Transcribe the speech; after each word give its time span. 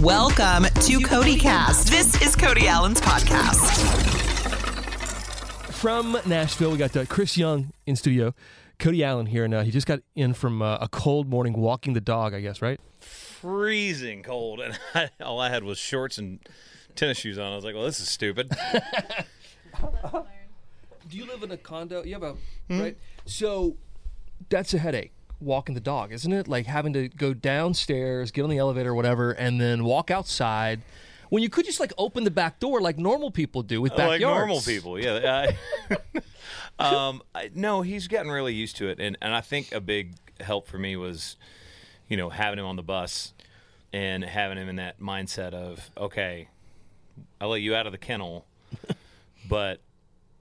Welcome 0.00 0.64
to 0.64 1.00
Cody 1.00 1.38
Cast. 1.38 1.88
This 1.88 2.22
is 2.22 2.34
Cody 2.34 2.66
Alan's 2.66 3.02
podcast. 3.02 3.70
From 5.74 6.16
Nashville, 6.24 6.70
we 6.70 6.78
got 6.78 6.96
uh, 6.96 7.04
Chris 7.04 7.36
Young 7.36 7.72
in 7.84 7.96
studio. 7.96 8.34
Cody 8.78 9.04
Alan 9.04 9.26
here, 9.26 9.44
and 9.44 9.52
uh, 9.52 9.62
he 9.62 9.70
just 9.70 9.86
got 9.86 10.00
in 10.14 10.32
from 10.32 10.62
uh, 10.62 10.78
a 10.80 10.88
cold 10.88 11.28
morning 11.28 11.52
walking 11.52 11.92
the 11.92 12.00
dog, 12.00 12.32
I 12.32 12.40
guess, 12.40 12.62
right? 12.62 12.80
freezing 13.00 14.22
cold, 14.22 14.60
and 14.60 14.78
I, 14.94 15.10
all 15.20 15.38
I 15.38 15.50
had 15.50 15.64
was 15.64 15.76
shorts 15.76 16.16
and 16.16 16.40
tennis 16.94 17.18
shoes 17.18 17.38
on. 17.38 17.52
I 17.52 17.56
was 17.56 17.64
like, 17.66 17.74
"Well, 17.74 17.84
this 17.84 18.00
is 18.00 18.08
stupid." 18.08 18.50
Do 21.10 21.16
you 21.16 21.26
live 21.26 21.42
in 21.42 21.50
a 21.50 21.58
condo? 21.58 22.04
You 22.04 22.14
have 22.14 22.22
a 22.22 22.36
right. 22.70 22.96
So 23.26 23.76
that's 24.48 24.72
a 24.72 24.78
headache. 24.78 25.12
Walking 25.40 25.74
the 25.74 25.80
dog, 25.80 26.12
isn't 26.12 26.32
it? 26.32 26.48
Like 26.48 26.66
having 26.66 26.92
to 26.92 27.08
go 27.08 27.34
downstairs, 27.34 28.30
get 28.30 28.42
on 28.42 28.50
the 28.50 28.58
elevator, 28.58 28.90
or 28.90 28.94
whatever, 28.94 29.32
and 29.32 29.60
then 29.60 29.84
walk 29.84 30.10
outside. 30.10 30.82
When 31.30 31.42
you 31.42 31.48
could 31.48 31.64
just 31.64 31.80
like 31.80 31.92
open 31.96 32.24
the 32.24 32.30
back 32.30 32.58
door 32.58 32.80
like 32.80 32.98
normal 32.98 33.30
people 33.30 33.62
do 33.62 33.80
with 33.80 33.92
backyards. 33.92 34.22
like 34.22 34.36
normal 34.36 34.60
people, 34.60 34.98
yeah. 34.98 35.52
I, 36.78 36.78
um, 37.06 37.22
I, 37.34 37.50
no, 37.54 37.82
he's 37.82 38.08
gotten 38.08 38.30
really 38.30 38.54
used 38.54 38.76
to 38.76 38.88
it, 38.88 38.98
and 39.00 39.16
and 39.22 39.34
I 39.34 39.40
think 39.40 39.72
a 39.72 39.80
big 39.80 40.14
help 40.40 40.66
for 40.66 40.78
me 40.78 40.96
was, 40.96 41.36
you 42.08 42.16
know, 42.16 42.30
having 42.30 42.58
him 42.58 42.66
on 42.66 42.76
the 42.76 42.82
bus 42.82 43.32
and 43.92 44.24
having 44.24 44.58
him 44.58 44.68
in 44.68 44.76
that 44.76 45.00
mindset 45.00 45.54
of 45.54 45.90
okay, 45.96 46.48
I'll 47.40 47.48
let 47.48 47.62
you 47.62 47.74
out 47.74 47.86
of 47.86 47.92
the 47.92 47.98
kennel, 47.98 48.46
but 49.48 49.80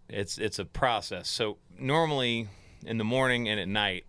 it's 0.08 0.38
it's 0.38 0.60
a 0.60 0.66
process. 0.66 1.30
So 1.30 1.58
normally 1.78 2.48
in 2.86 2.98
the 2.98 3.04
morning 3.04 3.48
and 3.50 3.60
at 3.60 3.68
night, 3.68 4.06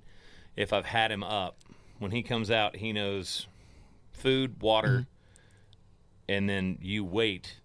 if 0.57 0.73
I've 0.73 0.85
had 0.87 1.11
him 1.11 1.23
up, 1.23 1.57
when 1.99 2.11
he 2.11 2.23
comes 2.23 2.51
out, 2.51 2.77
he 2.77 2.93
knows 2.93 3.47
food, 4.13 4.61
water, 4.63 5.07
and 6.29 6.49
then 6.49 6.79
you 6.81 7.05
wait 7.05 7.57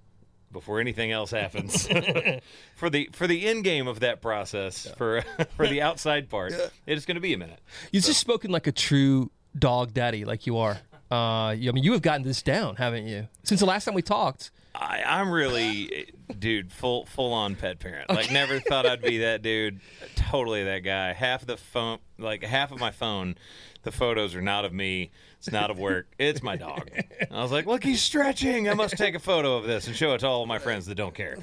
before 0.52 0.80
anything 0.80 1.12
else 1.12 1.32
happens 1.32 1.88
for 2.76 2.90
the 2.90 3.10
for 3.12 3.28
the 3.28 3.46
end 3.46 3.64
game 3.64 3.88
of 3.88 4.00
that 4.00 4.22
process 4.22 4.88
for 4.98 5.22
for 5.56 5.68
the 5.68 5.82
outside 5.82 6.30
part. 6.30 6.54
It's 6.86 7.06
going 7.06 7.16
to 7.16 7.22
be 7.22 7.34
a 7.34 7.38
minute. 7.38 7.60
You've 7.92 8.06
just 8.06 8.20
spoken 8.20 8.52
like 8.52 8.68
a 8.68 8.72
true 8.72 9.32
dog 9.58 9.94
daddy, 9.94 10.26
like 10.26 10.46
you 10.48 10.58
are. 10.58 10.78
Uh, 11.12 11.52
you- 11.58 11.70
I 11.70 11.74
mean, 11.74 11.84
you 11.84 11.92
have 11.94 12.02
gotten 12.02 12.24
this 12.24 12.42
down, 12.42 12.76
haven't 12.78 13.08
you? 13.08 13.28
Since 13.44 13.60
the 13.60 13.66
last 13.66 13.86
time 13.86 13.94
we 13.94 14.02
talked. 14.02 14.52
I, 14.74 15.04
I'm 15.06 15.30
really, 15.32 16.14
dude, 16.40 16.72
full 16.72 17.06
full 17.06 17.34
on 17.34 17.56
pet 17.56 17.80
parent. 17.80 18.10
Like, 18.10 18.32
never 18.32 18.60
thought 18.60 18.86
I'd 18.86 19.02
be 19.02 19.18
that 19.20 19.42
dude. 19.42 19.80
Totally 20.16 20.64
that 20.64 20.80
guy. 20.80 21.14
Half 21.14 21.42
of 21.42 21.48
the 21.48 21.58
phone, 21.58 22.00
like 22.18 22.44
half 22.44 22.72
of 22.72 22.80
my 22.80 22.92
phone, 22.92 23.36
the 23.84 23.92
photos 23.92 24.36
are 24.36 24.42
not 24.42 24.66
of 24.66 24.74
me. 24.74 25.12
It's 25.38 25.52
not 25.52 25.70
of 25.70 25.78
work. 25.78 26.08
It's 26.18 26.42
my 26.42 26.56
dog. 26.56 26.90
I 27.32 27.42
was 27.42 27.52
like, 27.52 27.66
look, 27.66 27.84
he's 27.84 28.02
stretching. 28.02 28.68
I 28.68 28.74
must 28.74 28.98
take 28.98 29.16
a 29.16 29.20
photo 29.20 29.58
of 29.58 29.66
this 29.66 29.88
and 29.88 29.96
show 29.96 30.14
it 30.14 30.20
to 30.20 30.28
all 30.28 30.46
my 30.46 30.58
friends 30.60 30.88
that 30.88 30.96
don't 30.96 31.14
care. 31.14 31.38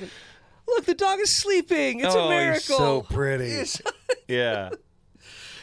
Look, 0.67 0.85
the 0.85 0.95
dog 0.95 1.21
is 1.21 1.31
sleeping. 1.31 2.01
It's 2.01 2.15
oh, 2.15 2.27
a 2.27 2.29
miracle. 2.29 2.55
he's 2.55 2.65
so 2.65 3.03
pretty. 3.03 3.65
yeah. 4.29 4.71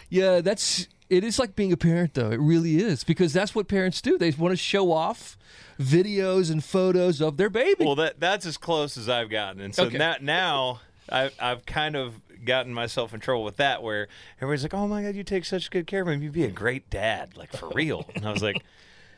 Yeah, 0.10 0.42
that's 0.42 0.88
it 1.10 1.24
is 1.24 1.40
like 1.40 1.56
being 1.56 1.72
a 1.72 1.78
parent 1.78 2.14
though. 2.14 2.32
It 2.32 2.40
really 2.40 2.78
is 2.78 3.04
because 3.04 3.34
that's 3.34 3.54
what 3.56 3.68
parents 3.68 4.02
do. 4.02 4.18
They 4.18 4.32
want 4.32 4.52
to 4.52 4.58
show 4.58 4.92
off 4.92 5.38
videos 5.80 6.52
and 6.52 6.64
photos 6.64 7.22
of 7.22 7.38
their 7.38 7.50
baby. 7.50 7.86
Well, 7.86 7.96
that 7.96 8.20
that's 8.20 8.46
as 8.46 8.58
close 8.58 8.98
as 8.98 9.08
I've 9.10 9.30
gotten, 9.30 9.62
and 9.62 9.74
so 9.74 9.86
Okay. 9.86 9.98
now 9.98 10.16
now 10.22 10.82
I, 11.12 11.32
I've 11.40 11.66
kind 11.66 11.96
of 11.96 12.22
gotten 12.46 12.74
myself 12.74 13.14
in 13.14 13.20
trouble 13.20 13.44
with 13.44 13.58
that, 13.58 13.82
where 13.84 14.08
everybody's 14.38 14.64
like, 14.64 14.74
"Oh 14.74 14.88
my 14.88 15.04
god, 15.04 15.16
you 15.16 15.24
take 15.24 15.46
such 15.46 15.70
good 15.72 15.88
care 15.88 16.02
of 16.02 16.08
him. 16.08 16.22
You'd 16.22 16.34
be 16.34 16.44
a 16.46 16.52
great 16.52 16.90
dad, 16.90 17.36
like 17.38 17.52
for 17.56 17.70
real." 17.70 18.06
And 18.16 18.26
I 18.26 18.32
was 18.32 18.44
like, 18.44 18.64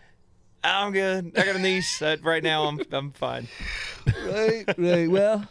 "I'm 0.63 0.91
good. 0.91 1.31
I 1.37 1.45
got 1.45 1.55
a 1.55 1.59
niece. 1.59 2.01
Uh, 2.01 2.17
right 2.21 2.43
now, 2.43 2.65
I'm 2.65 2.81
I'm 2.91 3.11
fine." 3.11 3.47
right, 4.25 4.65
right. 4.77 5.09
Well, 5.09 5.47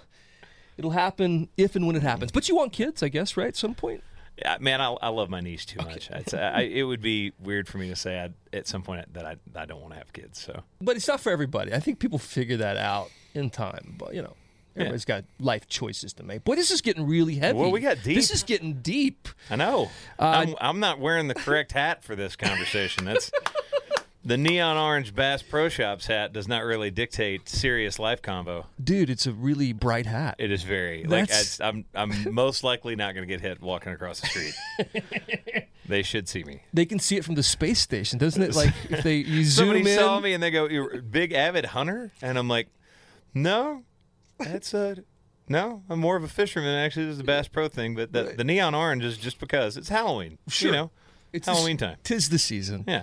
it'll 0.79 0.91
happen 0.93 1.49
if 1.57 1.77
and 1.77 1.87
when 1.87 1.97
it 1.97 2.03
happens. 2.03 2.31
But 2.33 2.49
you 2.49 2.57
want 2.57 2.73
kids, 2.73 3.03
I 3.03 3.09
guess, 3.09 3.37
right? 3.37 3.49
At 3.49 3.57
some 3.57 3.75
point. 3.75 4.03
Yeah, 4.41 4.57
man, 4.61 4.81
I, 4.81 4.93
I 5.03 5.09
love 5.09 5.29
my 5.29 5.41
niece 5.41 5.65
too 5.65 5.79
much. 5.79 6.11
It's, 6.11 6.33
I, 6.35 6.63
it 6.63 6.83
would 6.85 7.03
be 7.03 7.33
weird 7.39 7.69
for 7.69 7.79
me 7.79 7.89
to 7.89 7.97
say 7.97 8.19
I'd, 8.21 8.35
at 8.53 8.67
some 8.67 8.83
point 8.83 9.13
that 9.15 9.27
I 9.27 9.37
I 9.55 9.67
don't 9.67 9.81
want 9.81 9.93
to 9.93 9.99
have 9.99 10.13
kids. 10.13 10.41
So 10.41 10.63
But 10.81 10.97
it's 10.97 11.07
not 11.09 11.21
for 11.21 11.31
everybody. 11.31 11.73
I 11.75 11.81
think 11.81 11.99
people 11.99 12.19
figure 12.19 12.57
that 12.59 12.77
out 12.77 13.11
in 13.35 13.51
time. 13.51 13.95
But 13.99 14.15
you 14.15 14.23
know, 14.23 14.35
everybody's 14.77 15.05
got 15.05 15.25
life 15.39 15.69
choices 15.69 16.13
to 16.15 16.23
make. 16.23 16.45
Boy, 16.45 16.55
this 16.57 16.71
is 16.71 16.81
getting 16.81 17.07
really 17.07 17.35
heavy. 17.37 17.59
Well, 17.59 17.71
we 17.71 17.81
got 17.81 17.99
deep. 18.03 18.17
This 18.17 18.31
is 18.31 18.43
getting 18.43 18.75
deep. 18.81 19.29
I 19.51 19.57
know. 19.57 19.91
Uh, 20.19 20.23
I'm, 20.25 20.55
I'm 20.61 20.81
not 20.81 20.99
wearing 21.01 21.29
the 21.29 21.35
correct 21.35 21.73
hat 21.73 22.03
for 22.03 22.17
this 22.17 22.37
conversation. 22.37 23.05
That's 23.05 23.31
the 24.25 24.37
neon 24.37 24.77
orange 24.77 25.15
Bass 25.15 25.43
Pro 25.43 25.69
Shops 25.69 26.07
hat 26.07 26.33
does 26.33 26.47
not 26.47 26.65
really 26.65 26.91
dictate 26.91 27.49
serious 27.49 27.99
life 27.99 28.21
combo. 28.23 28.67
Dude, 28.83 29.09
it's 29.11 29.27
a 29.27 29.33
really 29.33 29.73
bright 29.73 30.07
hat. 30.07 30.37
It 30.39 30.51
is 30.51 30.63
very 30.63 31.05
like 31.05 31.29
That's- 31.29 31.41
it's, 31.41 31.61
I'm 31.61 31.85
I'm 31.95 32.13
most 32.35 32.63
likely 32.65 32.97
not 32.97 33.15
going 33.15 33.27
to 33.27 33.33
get 33.33 33.41
hit 33.41 33.61
walking 33.63 33.93
across 33.93 34.21
the 34.21 34.27
street. 34.27 34.55
they 35.89 36.03
should 36.03 36.29
see 36.29 36.45
me. 36.45 36.63
They 36.73 36.87
can 36.87 36.99
see 36.99 37.17
it 37.17 37.25
from 37.25 37.35
the 37.35 37.43
space 37.43 37.81
station, 37.81 38.19
doesn't 38.19 38.43
it? 38.43 38.55
Like 38.55 38.73
if 38.91 39.03
they 39.03 39.17
you 39.17 39.45
Somebody 39.47 39.81
zoom 39.85 39.87
in. 39.93 39.99
saw 39.99 40.21
me 40.21 40.33
and 40.35 40.43
they 40.43 40.51
go, 40.51 40.69
"You're 40.69 40.99
a 40.99 41.03
big 41.03 41.33
avid 41.33 41.67
hunter," 41.67 42.13
and 42.23 42.39
I'm 42.39 42.49
like, 42.49 42.69
"No, 43.35 43.85
that's 44.39 44.75
a." 44.75 44.99
No, 45.49 45.83
I'm 45.91 45.99
more 45.99 46.15
of 46.17 46.23
a 46.23 46.29
fisherman. 46.29 46.77
Actually, 46.77 47.07
this 47.07 47.15
is 47.15 47.21
a 47.21 47.25
Bass 47.25 47.49
Pro 47.49 47.67
thing, 47.67 47.97
but 47.97 48.13
the, 48.13 48.35
the 48.37 48.45
neon 48.45 48.73
orange 48.73 49.03
is 49.03 49.19
just 49.19 49.41
because 49.41 49.77
it's 49.77 49.89
Halloween. 49.89 50.39
Sure. 50.47 50.69
You 50.71 50.77
know, 50.77 50.91
It's 51.33 51.49
Halloween 51.49 51.77
time. 51.77 51.97
Tis 52.05 52.29
the 52.29 52.39
season. 52.39 52.85
Yeah. 52.87 53.03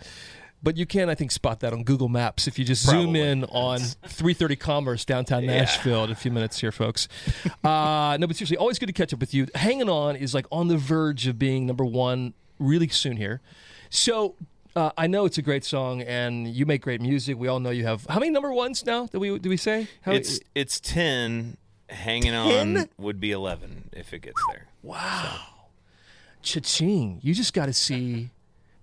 But 0.64 0.76
you 0.76 0.86
can, 0.88 1.08
I 1.10 1.16
think, 1.16 1.32
spot 1.32 1.60
that 1.60 1.72
on 1.72 1.84
Google 1.84 2.10
Maps 2.10 2.48
if 2.48 2.58
you 2.58 2.66
just 2.66 2.84
zoom 2.84 3.14
Probably. 3.14 3.22
in 3.22 3.44
on 3.46 3.78
330 3.80 4.56
Commerce 4.56 5.06
downtown 5.06 5.46
Nashville 5.46 6.04
in 6.06 6.12
a 6.12 6.16
few 6.16 6.32
minutes 6.32 6.60
here, 6.60 6.72
folks. 6.72 7.08
Uh, 7.64 8.18
no, 8.20 8.26
but 8.28 8.36
seriously, 8.36 8.58
always 8.58 8.80
good 8.80 8.88
to 8.88 8.94
catch 8.94 9.14
up 9.14 9.20
with 9.20 9.34
you. 9.34 9.48
Hanging 9.54 9.88
on 9.88 10.16
is 10.16 10.34
like 10.34 10.48
on 10.52 10.68
the 10.68 10.78
verge 10.78 11.28
of 11.28 11.38
being 11.38 11.68
number 11.68 11.86
one 11.86 12.34
really 12.60 12.88
soon 12.88 13.18
here. 13.18 13.40
So 13.92 14.36
uh, 14.76 14.92
I 14.98 15.06
know 15.08 15.26
it's 15.26 15.38
a 15.38 15.42
great 15.44 15.64
song, 15.64 16.02
and 16.02 16.48
you 16.48 16.66
make 16.66 16.82
great 16.82 17.02
music. 17.02 17.38
We 17.38 17.48
all 17.48 17.60
know 17.60 17.70
you 17.70 17.86
have 17.86 18.06
how 18.10 18.20
many 18.20 18.32
number 18.32 18.52
ones 18.52 18.84
now? 18.86 19.06
Did 19.06 19.20
we 19.20 19.38
do 19.40 19.50
we 19.50 19.58
say? 19.58 19.88
How 20.02 20.12
It's 20.14 20.40
it's 20.56 20.80
ten. 20.80 21.58
Hanging 21.90 22.34
10? 22.34 22.78
on 22.78 22.90
would 22.98 23.20
be 23.20 23.32
eleven 23.32 23.90
if 23.94 24.12
it 24.14 24.20
gets 24.24 24.42
there. 24.52 24.68
Wow. 24.84 25.40
Cha-ching. 26.42 27.20
You 27.24 27.34
just 27.34 27.54
got 27.54 27.68
to 27.68 27.74
see. 27.74 28.30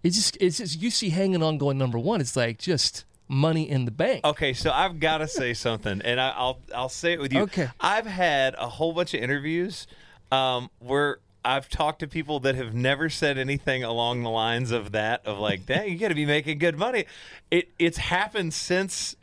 It's 0.05 0.17
just 0.17 0.37
it's 0.39 0.59
just 0.59 0.81
you 0.81 0.91
see 0.91 1.09
hanging 1.09 1.43
on 1.43 1.59
going 1.59 1.79
number 1.79 1.99
one. 1.99 2.21
It's 2.21 2.37
like 2.37 2.59
just 2.59 3.05
money 3.27 3.69
in 3.69 3.87
the 3.87 3.91
bank. 3.91 4.25
Okay, 4.25 4.53
so 4.53 4.71
I've 4.71 5.01
got 5.01 5.19
to 5.19 5.27
say 5.27 5.55
something, 5.55 6.03
and 6.03 6.21
I, 6.21 6.31
I'll 6.31 6.61
I'll 6.75 6.89
say 6.91 7.15
it 7.15 7.21
with 7.21 7.33
you. 7.33 7.41
Okay. 7.41 7.69
I've 7.81 8.07
had 8.07 8.55
a 8.59 8.69
whole 8.69 8.93
bunch 8.93 9.15
of 9.15 9.23
interviews 9.23 9.87
um, 10.31 10.71
where 10.79 11.19
I've 11.45 11.69
talked 11.69 12.01
to 12.01 12.07
people 12.07 12.41
that 12.41 12.55
have 12.55 12.75
never 12.75 13.09
said 13.09 13.39
anything 13.39 13.83
along 13.83 14.23
the 14.23 14.31
lines 14.31 14.71
of 14.71 14.93
that 14.93 15.27
of 15.27 15.39
like, 15.39 15.67
"Dang, 15.67 15.91
you 15.91 15.99
got 15.99 16.09
to 16.09 16.15
be 16.15 16.27
making 16.27 16.59
good 16.59 16.79
money." 16.79 17.07
It 17.51 17.71
it's 17.79 17.99
happened 17.99 18.55
since. 18.55 19.17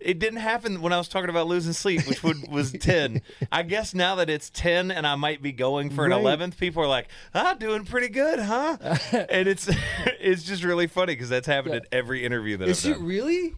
It 0.00 0.18
didn't 0.18 0.38
happen 0.40 0.80
when 0.80 0.92
I 0.92 0.96
was 0.98 1.08
talking 1.08 1.28
about 1.30 1.46
losing 1.46 1.72
sleep, 1.74 2.06
which 2.08 2.22
would, 2.22 2.48
was 2.50 2.72
ten. 2.80 3.20
I 3.52 3.62
guess 3.62 3.92
now 3.94 4.14
that 4.16 4.30
it's 4.30 4.48
ten, 4.50 4.90
and 4.90 5.06
I 5.06 5.14
might 5.16 5.42
be 5.42 5.52
going 5.52 5.90
for 5.90 6.04
an 6.06 6.12
Right. 6.12 6.20
eleventh, 6.20 6.58
people 6.58 6.82
are 6.82 6.88
like, 6.88 7.08
"Ah, 7.34 7.54
doing 7.54 7.84
pretty 7.84 8.08
good, 8.08 8.38
huh?" 8.38 8.78
and 9.28 9.46
it's 9.46 9.68
it's 10.20 10.42
just 10.42 10.64
really 10.64 10.86
funny 10.86 11.12
because 11.14 11.28
that's 11.28 11.46
happened 11.46 11.74
Yeah. 11.74 11.80
at 11.82 11.86
every 11.92 12.24
interview 12.24 12.56
that 12.56 12.68
Is 12.68 12.84
I've 12.86 12.92
it 12.92 12.94
done. 12.94 13.06
really? 13.06 13.54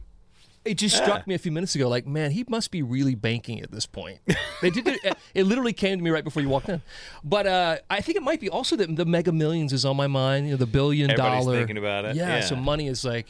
It 0.64 0.74
just 0.78 0.96
struck 0.96 1.26
me 1.26 1.34
a 1.34 1.38
few 1.38 1.50
minutes 1.50 1.74
ago. 1.74 1.88
Like, 1.88 2.06
man, 2.06 2.30
he 2.30 2.44
must 2.48 2.70
be 2.70 2.82
really 2.82 3.16
banking 3.16 3.60
at 3.62 3.72
this 3.72 3.84
point. 3.84 4.18
They 4.60 4.70
did 4.70 4.86
it. 4.86 5.16
It 5.34 5.42
literally 5.42 5.72
came 5.72 5.98
to 5.98 6.04
me 6.04 6.10
right 6.10 6.22
before 6.22 6.40
you 6.40 6.48
walked 6.48 6.68
in. 6.68 6.80
But 7.24 7.48
uh, 7.48 7.76
I 7.90 8.00
think 8.00 8.16
it 8.16 8.22
might 8.22 8.40
be 8.40 8.48
also 8.48 8.76
that 8.76 8.94
the 8.94 9.04
Mega 9.04 9.32
Millions 9.32 9.72
is 9.72 9.84
on 9.84 9.96
my 9.96 10.06
mind. 10.06 10.46
You 10.46 10.52
know, 10.52 10.58
the 10.58 10.66
billion 10.66 11.10
Everybody's 11.10 11.46
dollar. 11.46 11.56
thinking 11.58 11.78
about 11.78 12.04
it. 12.04 12.14
Yeah, 12.14 12.36
Yeah. 12.36 12.40
So 12.42 12.54
money 12.54 12.86
is 12.86 13.04
like 13.04 13.26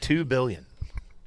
Two 0.00 0.24
billion. 0.24 0.66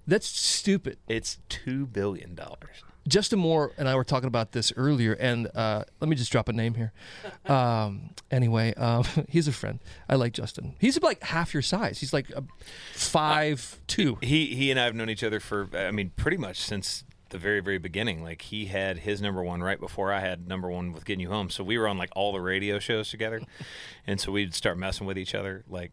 That's 0.09 0.27
stupid. 0.27 0.97
It's 1.07 1.39
two 1.49 1.85
billion 1.85 2.35
dollars. 2.35 2.83
Justin 3.07 3.39
Moore 3.39 3.73
and 3.77 3.89
I 3.89 3.95
were 3.95 4.03
talking 4.03 4.27
about 4.27 4.51
this 4.51 4.71
earlier, 4.75 5.13
and 5.13 5.49
uh, 5.55 5.83
let 5.99 6.09
me 6.09 6.15
just 6.15 6.31
drop 6.31 6.47
a 6.47 6.53
name 6.53 6.75
here. 6.75 6.93
Um, 7.49 8.11
anyway, 8.29 8.75
um, 8.75 9.03
he's 9.29 9.47
a 9.47 9.51
friend. 9.51 9.79
I 10.07 10.15
like 10.15 10.33
Justin. 10.33 10.75
He's 10.79 11.01
like 11.01 11.23
half 11.23 11.51
your 11.51 11.63
size. 11.63 11.99
He's 11.99 12.13
like 12.13 12.29
a 12.29 12.43
five 12.93 13.79
two. 13.87 14.19
He 14.21 14.53
he 14.53 14.69
and 14.69 14.79
I 14.79 14.85
have 14.85 14.93
known 14.93 15.09
each 15.09 15.23
other 15.23 15.39
for 15.39 15.67
I 15.73 15.89
mean 15.89 16.11
pretty 16.15 16.37
much 16.37 16.59
since 16.59 17.03
the 17.29 17.39
very 17.39 17.59
very 17.59 17.79
beginning. 17.79 18.21
Like 18.21 18.43
he 18.43 18.65
had 18.65 18.99
his 18.99 19.19
number 19.19 19.43
one 19.43 19.63
right 19.63 19.79
before 19.79 20.13
I 20.13 20.19
had 20.19 20.47
number 20.47 20.69
one 20.69 20.91
with 20.91 21.05
getting 21.05 21.21
you 21.21 21.29
home. 21.29 21.49
So 21.49 21.63
we 21.63 21.79
were 21.79 21.87
on 21.87 21.97
like 21.97 22.11
all 22.15 22.33
the 22.33 22.41
radio 22.41 22.77
shows 22.77 23.09
together, 23.09 23.41
and 24.07 24.21
so 24.21 24.31
we'd 24.31 24.53
start 24.53 24.77
messing 24.77 25.07
with 25.07 25.17
each 25.17 25.33
other. 25.33 25.63
Like 25.67 25.91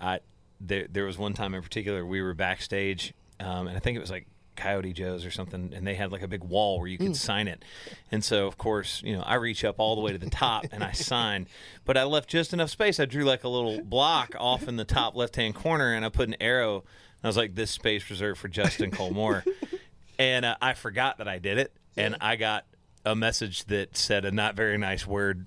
I 0.00 0.20
there 0.58 0.86
there 0.90 1.04
was 1.04 1.18
one 1.18 1.34
time 1.34 1.54
in 1.54 1.60
particular 1.62 2.06
we 2.06 2.22
were 2.22 2.32
backstage, 2.32 3.12
um, 3.40 3.68
and 3.68 3.76
I 3.76 3.80
think 3.80 3.96
it 3.96 4.00
was 4.00 4.10
like. 4.10 4.26
Coyote 4.56 4.94
Joe's 4.94 5.26
or 5.26 5.30
something, 5.30 5.74
and 5.74 5.86
they 5.86 5.94
had 5.94 6.12
like 6.12 6.22
a 6.22 6.26
big 6.28 6.42
wall 6.42 6.78
where 6.78 6.88
you 6.88 6.96
could 6.96 7.14
sign 7.14 7.46
it. 7.46 7.62
And 8.10 8.24
so, 8.24 8.46
of 8.46 8.56
course, 8.56 9.02
you 9.04 9.14
know, 9.14 9.20
I 9.20 9.34
reach 9.34 9.66
up 9.66 9.74
all 9.76 9.96
the 9.96 10.00
way 10.00 10.12
to 10.12 10.18
the 10.18 10.30
top 10.30 10.64
and 10.72 10.82
I 10.82 10.92
sign, 10.92 11.46
but 11.84 11.98
I 11.98 12.04
left 12.04 12.30
just 12.30 12.54
enough 12.54 12.70
space. 12.70 12.98
I 12.98 13.04
drew 13.04 13.24
like 13.24 13.44
a 13.44 13.50
little 13.50 13.82
block 13.82 14.34
off 14.38 14.66
in 14.66 14.76
the 14.76 14.86
top 14.86 15.14
left 15.14 15.36
hand 15.36 15.56
corner, 15.56 15.92
and 15.92 16.06
I 16.06 16.08
put 16.08 16.28
an 16.28 16.36
arrow. 16.40 16.76
And 16.76 17.24
I 17.24 17.26
was 17.26 17.36
like, 17.36 17.54
"This 17.54 17.70
space 17.70 18.08
reserved 18.08 18.40
for 18.40 18.48
Justin 18.48 18.90
Cole 18.90 19.10
Moore," 19.10 19.44
and 20.18 20.46
uh, 20.46 20.56
I 20.62 20.72
forgot 20.72 21.18
that 21.18 21.28
I 21.28 21.38
did 21.38 21.58
it, 21.58 21.70
and 21.94 22.16
I 22.22 22.36
got 22.36 22.64
a 23.04 23.14
message 23.14 23.66
that 23.66 23.94
said 23.94 24.24
a 24.24 24.30
not 24.30 24.56
very 24.56 24.78
nice 24.78 25.06
word 25.06 25.46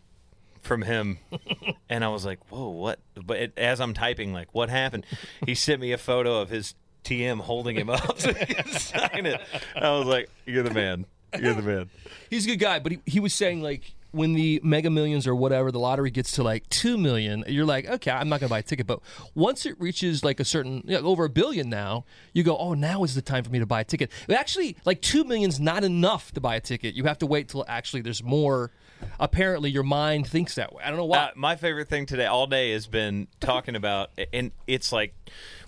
from 0.62 0.84
him, 0.84 1.18
and 1.90 2.04
I 2.06 2.10
was 2.10 2.26
like, 2.26 2.52
"Whoa, 2.52 2.70
what?" 2.70 3.00
But 3.16 3.38
it, 3.38 3.54
as 3.58 3.82
I'm 3.82 3.96
typing, 3.96 4.34
like, 4.34 4.54
"What 4.54 4.70
happened?" 4.70 5.08
He 5.48 5.56
sent 5.56 5.82
me 5.82 5.94
a 5.94 5.98
photo 5.98 6.42
of 6.42 6.50
his 6.50 6.76
TM 7.04 7.40
holding 7.40 7.76
him 7.76 7.90
up 7.90 8.20
so 8.20 8.34
he 8.34 8.54
could 8.54 8.68
sign 8.80 9.26
it. 9.26 9.42
I 9.76 9.92
was 9.92 10.06
like, 10.06 10.30
"You're 10.46 10.64
the 10.64 10.74
man. 10.74 11.06
You're 11.40 11.54
the 11.54 11.62
man." 11.62 11.90
He's 12.30 12.46
a 12.46 12.50
good 12.50 12.60
guy, 12.60 12.80
but 12.80 12.92
he, 12.92 13.00
he 13.06 13.20
was 13.20 13.34
saying 13.34 13.62
like 13.62 13.94
when 14.12 14.34
the 14.34 14.60
mega 14.64 14.90
millions 14.90 15.28
or 15.28 15.36
whatever 15.36 15.72
the 15.72 15.80
lottery 15.80 16.10
gets 16.10 16.32
to 16.32 16.44
like 16.44 16.68
2 16.70 16.98
million 16.98 17.44
you're 17.48 17.66
like 17.66 17.88
okay 17.88 18.12
i'm 18.12 18.28
not 18.28 18.40
going 18.40 18.48
to 18.48 18.52
buy 18.52 18.60
a 18.60 18.64
ticket 18.64 18.88
but 18.88 19.00
once 19.36 19.66
it 19.66 19.80
reaches 19.80 20.24
like 20.24 20.40
a 20.40 20.46
certain 20.46 20.84
you 20.86 21.00
know, 21.00 21.08
over 21.08 21.26
a 21.26 21.30
billion 21.30 21.70
now 21.70 22.04
you 22.34 22.44
go 22.44 22.58
oh 22.58 22.74
now 22.74 23.04
is 23.04 23.14
the 23.14 23.22
time 23.22 23.44
for 23.44 23.52
me 23.52 23.60
to 23.60 23.66
buy 23.66 23.82
a 23.82 23.84
ticket 23.84 24.12
but 24.28 24.36
actually 24.36 24.76
like 24.86 25.02
2 25.02 25.24
million's 25.26 25.60
not 25.60 25.84
enough 25.84 26.32
to 26.32 26.42
buy 26.42 26.56
a 26.56 26.60
ticket 26.60 26.96
you 26.96 27.04
have 27.04 27.20
to 27.20 27.26
wait 27.26 27.50
till 27.50 27.64
actually 27.68 28.02
there's 28.02 28.24
more 28.24 28.72
apparently 29.20 29.70
your 29.70 29.84
mind 29.84 30.28
thinks 30.28 30.56
that 30.56 30.74
way 30.74 30.82
i 30.84 30.88
don't 30.90 30.98
know 30.98 31.06
why 31.06 31.18
Uh, 31.18 31.30
my 31.36 31.56
favorite 31.56 31.90
thing 31.90 32.06
today 32.06 32.26
all 32.26 32.48
day 32.48 32.72
has 32.72 32.88
been 32.88 33.28
talking 33.40 33.76
about, 33.76 34.10
and 34.34 34.52
it's 34.68 34.92
like 34.92 35.14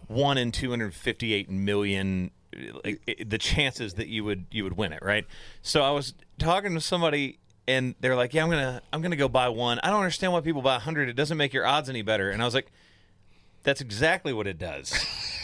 one 0.08 0.38
in 0.38 0.52
258 0.52 1.50
million. 1.50 2.32
Like, 2.84 3.02
it- 3.08 3.30
the 3.30 3.38
chances 3.38 3.94
that 3.94 4.08
you 4.10 4.26
would 4.26 4.46
you 4.52 4.66
would 4.66 4.76
win 4.76 4.92
it, 4.92 5.02
right? 5.02 5.26
So 5.62 5.82
I 5.84 5.92
was 5.92 6.14
talking 6.38 6.74
to 6.74 6.82
somebody, 6.82 7.40
and 7.66 7.96
they're 8.02 8.16
like, 8.18 8.34
"Yeah, 8.34 8.44
I'm 8.44 8.50
gonna 8.50 8.82
I'm 8.92 9.02
gonna 9.02 9.16
go 9.16 9.30
buy 9.30 9.48
one. 9.48 9.80
I 9.84 9.90
don't 9.90 10.00
understand 10.00 10.34
why 10.34 10.42
people 10.42 10.62
buy 10.62 10.74
100. 10.74 11.08
It 11.08 11.14
doesn't 11.14 11.38
make 11.38 11.54
your 11.54 11.66
odds 11.66 11.90
any 11.90 12.02
better." 12.02 12.30
And 12.30 12.42
I 12.42 12.46
was 12.46 12.54
like, 12.54 12.70
"That's 13.64 13.80
exactly 13.80 14.34
what 14.34 14.48
it 14.48 14.58
does." 14.60 14.94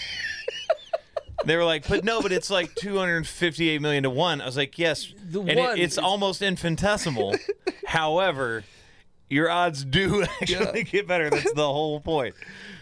They 1.45 1.55
were 1.55 1.63
like, 1.65 1.87
but 1.87 2.03
no, 2.03 2.21
but 2.21 2.31
it's 2.31 2.49
like 2.49 2.73
258 2.75 3.81
million 3.81 4.03
to 4.03 4.09
one. 4.09 4.41
I 4.41 4.45
was 4.45 4.57
like, 4.57 4.77
yes, 4.79 5.13
The 5.29 5.39
and 5.41 5.49
it- 5.51 5.57
one 5.57 5.77
it's 5.79 5.93
is- 5.93 5.97
almost 5.99 6.41
infinitesimal. 6.41 7.35
However, 7.85 8.63
your 9.29 9.49
odds 9.49 9.83
do 9.85 10.23
actually 10.23 10.83
get 10.83 11.07
better. 11.07 11.29
That's 11.29 11.53
the 11.53 11.67
whole 11.67 11.99
point. 11.99 12.35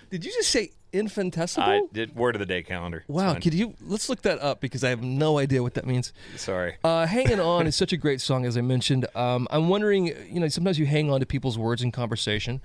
did 0.10 0.24
you 0.26 0.32
just 0.32 0.50
say 0.50 0.72
infinitesimal 0.96 1.70
I 1.70 1.82
did 1.92 2.16
word 2.16 2.36
of 2.36 2.40
the 2.40 2.46
day 2.46 2.64
calendar. 2.64 3.00
It's 3.00 3.10
wow 3.10 3.34
fine. 3.34 3.42
could 3.42 3.54
you 3.54 3.76
let's 3.82 4.10
look 4.10 4.22
that 4.24 4.40
up 4.40 4.62
because 4.62 4.84
i 4.84 4.90
have 4.90 5.04
no 5.04 5.38
idea 5.38 5.62
what 5.62 5.74
that 5.76 5.86
means 5.86 6.14
Sorry. 6.38 6.76
Uh, 6.84 7.06
hanging 7.06 7.40
on 7.40 7.68
is 7.68 7.76
such 7.76 7.94
a 7.94 7.98
great 7.98 8.22
song, 8.22 8.46
as 8.46 8.58
I 8.58 8.62
mentioned. 8.62 9.06
Um, 9.16 9.48
I'm 9.52 9.68
wondering, 9.70 10.08
you 10.08 10.40
know, 10.40 10.48
sometimes 10.48 10.80
you 10.80 10.86
hang 10.86 11.12
on 11.12 11.20
to 11.20 11.26
people's 11.26 11.58
words 11.58 11.82
in 11.82 11.92
conversation. 11.92 12.62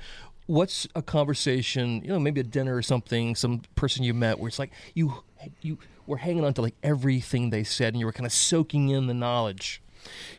What's 0.47 0.87
a 0.95 1.03
conversation, 1.03 2.03
you 2.03 2.09
know, 2.09 2.19
maybe 2.19 2.41
a 2.41 2.45
dinner 2.45 2.75
or 2.77 2.83
something, 2.83 3.35
some 3.37 3.63
person 3.77 4.03
you 4.05 4.15
met 4.15 4.39
where 4.39 4.49
it's 4.49 4.59
like 4.59 4.73
you 4.95 5.23
you 5.63 5.79
were 6.07 6.19
hanging 6.19 6.45
on 6.45 6.55
to 6.55 6.63
like 6.63 6.75
everything 6.83 7.51
they 7.51 7.65
said, 7.65 7.95
and 7.95 8.01
you 8.01 8.07
were 8.07 8.13
kind 8.13 8.27
of 8.27 8.33
soaking 8.33 8.89
in 8.89 9.07
the 9.07 9.15
knowledge. 9.15 9.81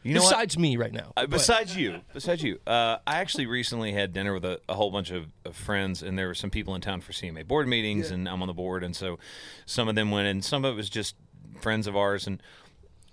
You 0.03 0.15
know 0.15 0.21
what? 0.21 0.31
Besides 0.31 0.57
me 0.57 0.77
right 0.77 0.91
now. 0.91 1.13
Uh, 1.15 1.27
besides 1.27 1.75
you, 1.75 2.01
besides 2.13 2.41
you, 2.41 2.59
uh, 2.65 2.97
I 3.05 3.19
actually 3.19 3.45
recently 3.45 3.91
had 3.91 4.13
dinner 4.13 4.33
with 4.33 4.45
a, 4.45 4.59
a 4.67 4.73
whole 4.73 4.91
bunch 4.91 5.11
of, 5.11 5.27
of 5.45 5.55
friends, 5.55 6.01
and 6.01 6.17
there 6.17 6.27
were 6.27 6.35
some 6.35 6.49
people 6.49 6.73
in 6.75 6.81
town 6.81 7.01
for 7.01 7.11
CMA 7.11 7.47
board 7.47 7.67
meetings, 7.67 8.11
and 8.11 8.27
I'm 8.27 8.41
on 8.41 8.47
the 8.47 8.53
board, 8.53 8.83
and 8.83 8.95
so 8.95 9.19
some 9.65 9.87
of 9.87 9.95
them 9.95 10.11
went, 10.11 10.27
and 10.27 10.43
some 10.43 10.65
of 10.65 10.73
it 10.73 10.77
was 10.77 10.89
just 10.89 11.15
friends 11.59 11.87
of 11.87 11.95
ours, 11.95 12.27
and 12.27 12.41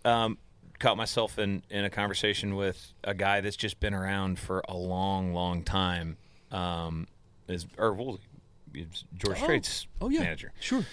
um, 0.04 0.38
caught 0.78 0.96
myself 0.96 1.38
in, 1.38 1.62
in 1.70 1.84
a 1.84 1.90
conversation 1.90 2.56
with 2.56 2.92
a 3.04 3.14
guy 3.14 3.40
that's 3.40 3.56
just 3.56 3.80
been 3.80 3.94
around 3.94 4.38
for 4.38 4.62
a 4.68 4.76
long, 4.76 5.34
long 5.34 5.62
time. 5.62 6.16
Um, 6.50 7.06
is 7.48 7.66
or 7.76 7.92
well, 7.92 8.18
he's 8.72 9.04
George 9.16 9.38
Strait's 9.38 9.86
oh 10.00 10.08
yeah, 10.08 10.20
manager 10.20 10.52
sure. 10.60 10.84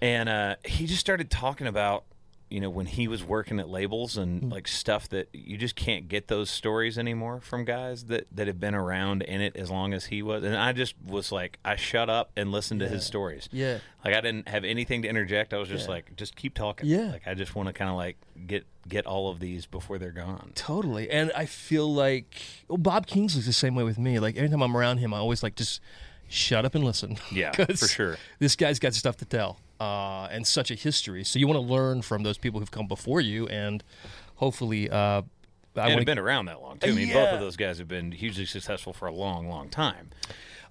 and 0.00 0.28
uh, 0.28 0.56
he 0.64 0.86
just 0.86 1.00
started 1.00 1.30
talking 1.30 1.66
about 1.66 2.04
you 2.50 2.60
know 2.60 2.70
when 2.70 2.86
he 2.86 3.08
was 3.08 3.24
working 3.24 3.58
at 3.58 3.68
labels 3.68 4.16
and 4.16 4.42
Hmm. 4.44 4.48
like 4.50 4.68
stuff 4.68 5.08
that 5.08 5.28
you 5.32 5.56
just 5.56 5.74
can't 5.76 6.08
get 6.08 6.28
those 6.28 6.50
stories 6.50 6.98
anymore 6.98 7.40
from 7.40 7.64
guys 7.64 8.04
that 8.04 8.26
that 8.30 8.46
have 8.46 8.60
been 8.60 8.74
around 8.74 9.22
in 9.22 9.40
it 9.40 9.56
as 9.56 9.70
long 9.70 9.92
as 9.94 10.06
he 10.06 10.22
was 10.22 10.44
and 10.44 10.56
i 10.56 10.72
just 10.72 10.94
was 11.04 11.32
like 11.32 11.58
i 11.64 11.74
shut 11.74 12.08
up 12.10 12.30
and 12.36 12.52
listened 12.52 12.80
to 12.80 12.88
his 12.88 13.04
stories 13.04 13.48
Yeah. 13.50 13.78
like 14.04 14.14
i 14.14 14.20
didn't 14.20 14.48
have 14.48 14.62
anything 14.64 15.02
to 15.02 15.08
interject 15.08 15.52
i 15.54 15.58
was 15.58 15.68
just 15.68 15.88
like 15.88 16.14
just 16.16 16.36
keep 16.36 16.54
talking 16.54 16.88
Yeah. 16.88 17.10
like 17.12 17.26
i 17.26 17.34
just 17.34 17.54
want 17.54 17.68
to 17.68 17.72
kind 17.72 17.90
of 17.90 17.96
like 17.96 18.16
get 18.46 18.66
get 18.86 19.06
all 19.06 19.30
of 19.30 19.40
these 19.40 19.64
before 19.66 19.98
they're 19.98 20.10
gone 20.12 20.52
Totally. 20.54 21.10
And 21.10 21.32
I 21.34 21.46
feel 21.46 21.92
like 21.92 22.40
well, 22.68 22.76
Bob 22.76 23.06
Kingsley's 23.06 23.46
the 23.46 23.52
same 23.54 23.74
way 23.74 23.82
with 23.84 23.98
me. 23.98 24.18
Like 24.18 24.36
every 24.36 24.50
time 24.50 24.62
I'm 24.62 24.76
around 24.76 24.98
him, 24.98 25.14
I 25.14 25.18
always 25.18 25.42
like 25.42 25.54
just 25.56 25.80
shut 26.28 26.64
up 26.66 26.74
and 26.74 26.84
listen. 26.84 27.16
yeah 27.32 27.52
for 27.74 27.88
sure. 27.88 28.18
This 28.38 28.54
guy's 28.56 28.78
got 28.78 28.92
stuff 28.94 29.16
to 29.18 29.24
tell 29.24 29.58
uh, 29.80 30.28
and 30.30 30.46
such 30.46 30.70
a 30.70 30.74
history. 30.74 31.24
So 31.24 31.38
you 31.38 31.46
want 31.46 31.56
to 31.56 31.72
learn 31.72 32.02
from 32.02 32.22
those 32.22 32.38
people 32.38 32.60
who've 32.60 32.70
come 32.70 32.86
before 32.86 33.20
you 33.20 33.46
and 33.48 33.82
hopefully. 34.36 34.90
Uh, 34.90 35.22
I 35.76 35.90
have 35.90 36.04
been 36.04 36.20
around 36.20 36.44
that 36.46 36.62
long 36.62 36.78
too 36.78 36.92
i 36.92 36.92
mean 36.92 37.12
both 37.12 37.30
of 37.30 37.40
those 37.40 37.56
guys 37.56 37.78
have 37.78 37.88
been 37.88 38.12
hugely 38.12 38.44
successful 38.44 38.92
for 38.92 39.08
a 39.08 39.12
long 39.12 39.48
long 39.48 39.68
time 39.68 40.10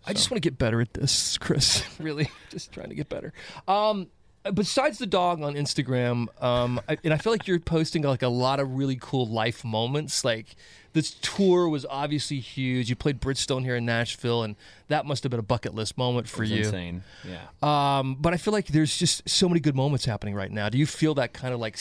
I 0.06 0.14
just 0.14 0.30
want 0.30 0.42
to 0.42 0.48
get 0.50 0.58
better 0.58 0.82
at 0.82 0.94
this, 0.94 1.38
Chris. 1.40 1.84
really, 2.00 2.30
just 2.50 2.72
trying 2.72 2.90
to 2.90 2.96
get 2.96 3.10
better. 3.10 3.34
Um, 3.68 4.08
besides 4.54 4.98
the 4.98 5.06
dog 5.06 5.42
on 5.42 5.56
Instagram, 5.56 6.28
um, 6.44 6.82
I, 6.90 6.98
and 7.04 7.14
I 7.14 7.18
feel 7.18 7.32
like 7.32 7.48
you're 7.48 7.60
posting 7.60 8.04
like 8.04 8.22
a 8.22 8.28
lot 8.28 8.60
of 8.60 8.76
really 8.76 8.98
cool 9.00 9.26
life 9.28 9.64
moments. 9.64 10.26
Like 10.26 10.56
this 10.94 11.12
tour 11.22 11.68
was 11.68 11.86
obviously 11.90 12.40
huge. 12.40 12.90
You 12.90 12.96
played 12.96 13.20
Bridgestone 13.20 13.64
here 13.64 13.76
in 13.76 13.86
Nashville, 13.86 14.44
and 14.44 14.56
that 14.88 15.06
must 15.06 15.24
have 15.24 15.30
been 15.32 15.40
a 15.40 15.44
bucket 15.44 15.74
list 15.74 15.98
moment 15.98 16.28
for 16.28 16.44
you. 16.44 16.64
insane 16.64 17.04
yeah 17.24 17.48
Um, 17.62 18.16
but 18.20 18.34
I 18.34 18.38
feel 18.38 18.54
like 18.54 18.68
there's 18.68 18.98
just 18.98 19.28
so 19.28 19.50
many 19.50 19.60
good 19.60 19.76
moments 19.76 20.06
happening 20.06 20.36
right 20.36 20.52
now. 20.52 20.70
Do 20.70 20.78
you 20.78 20.86
feel 20.86 21.14
that 21.16 21.34
kind 21.34 21.54
of 21.54 21.60
like 21.60 21.78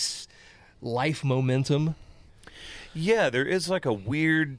life 0.81 1.23
momentum? 1.23 1.95
Yeah, 2.95 3.31
there 3.31 3.47
is 3.47 3.69
like 3.71 3.87
a 3.87 3.93
weird 3.93 4.59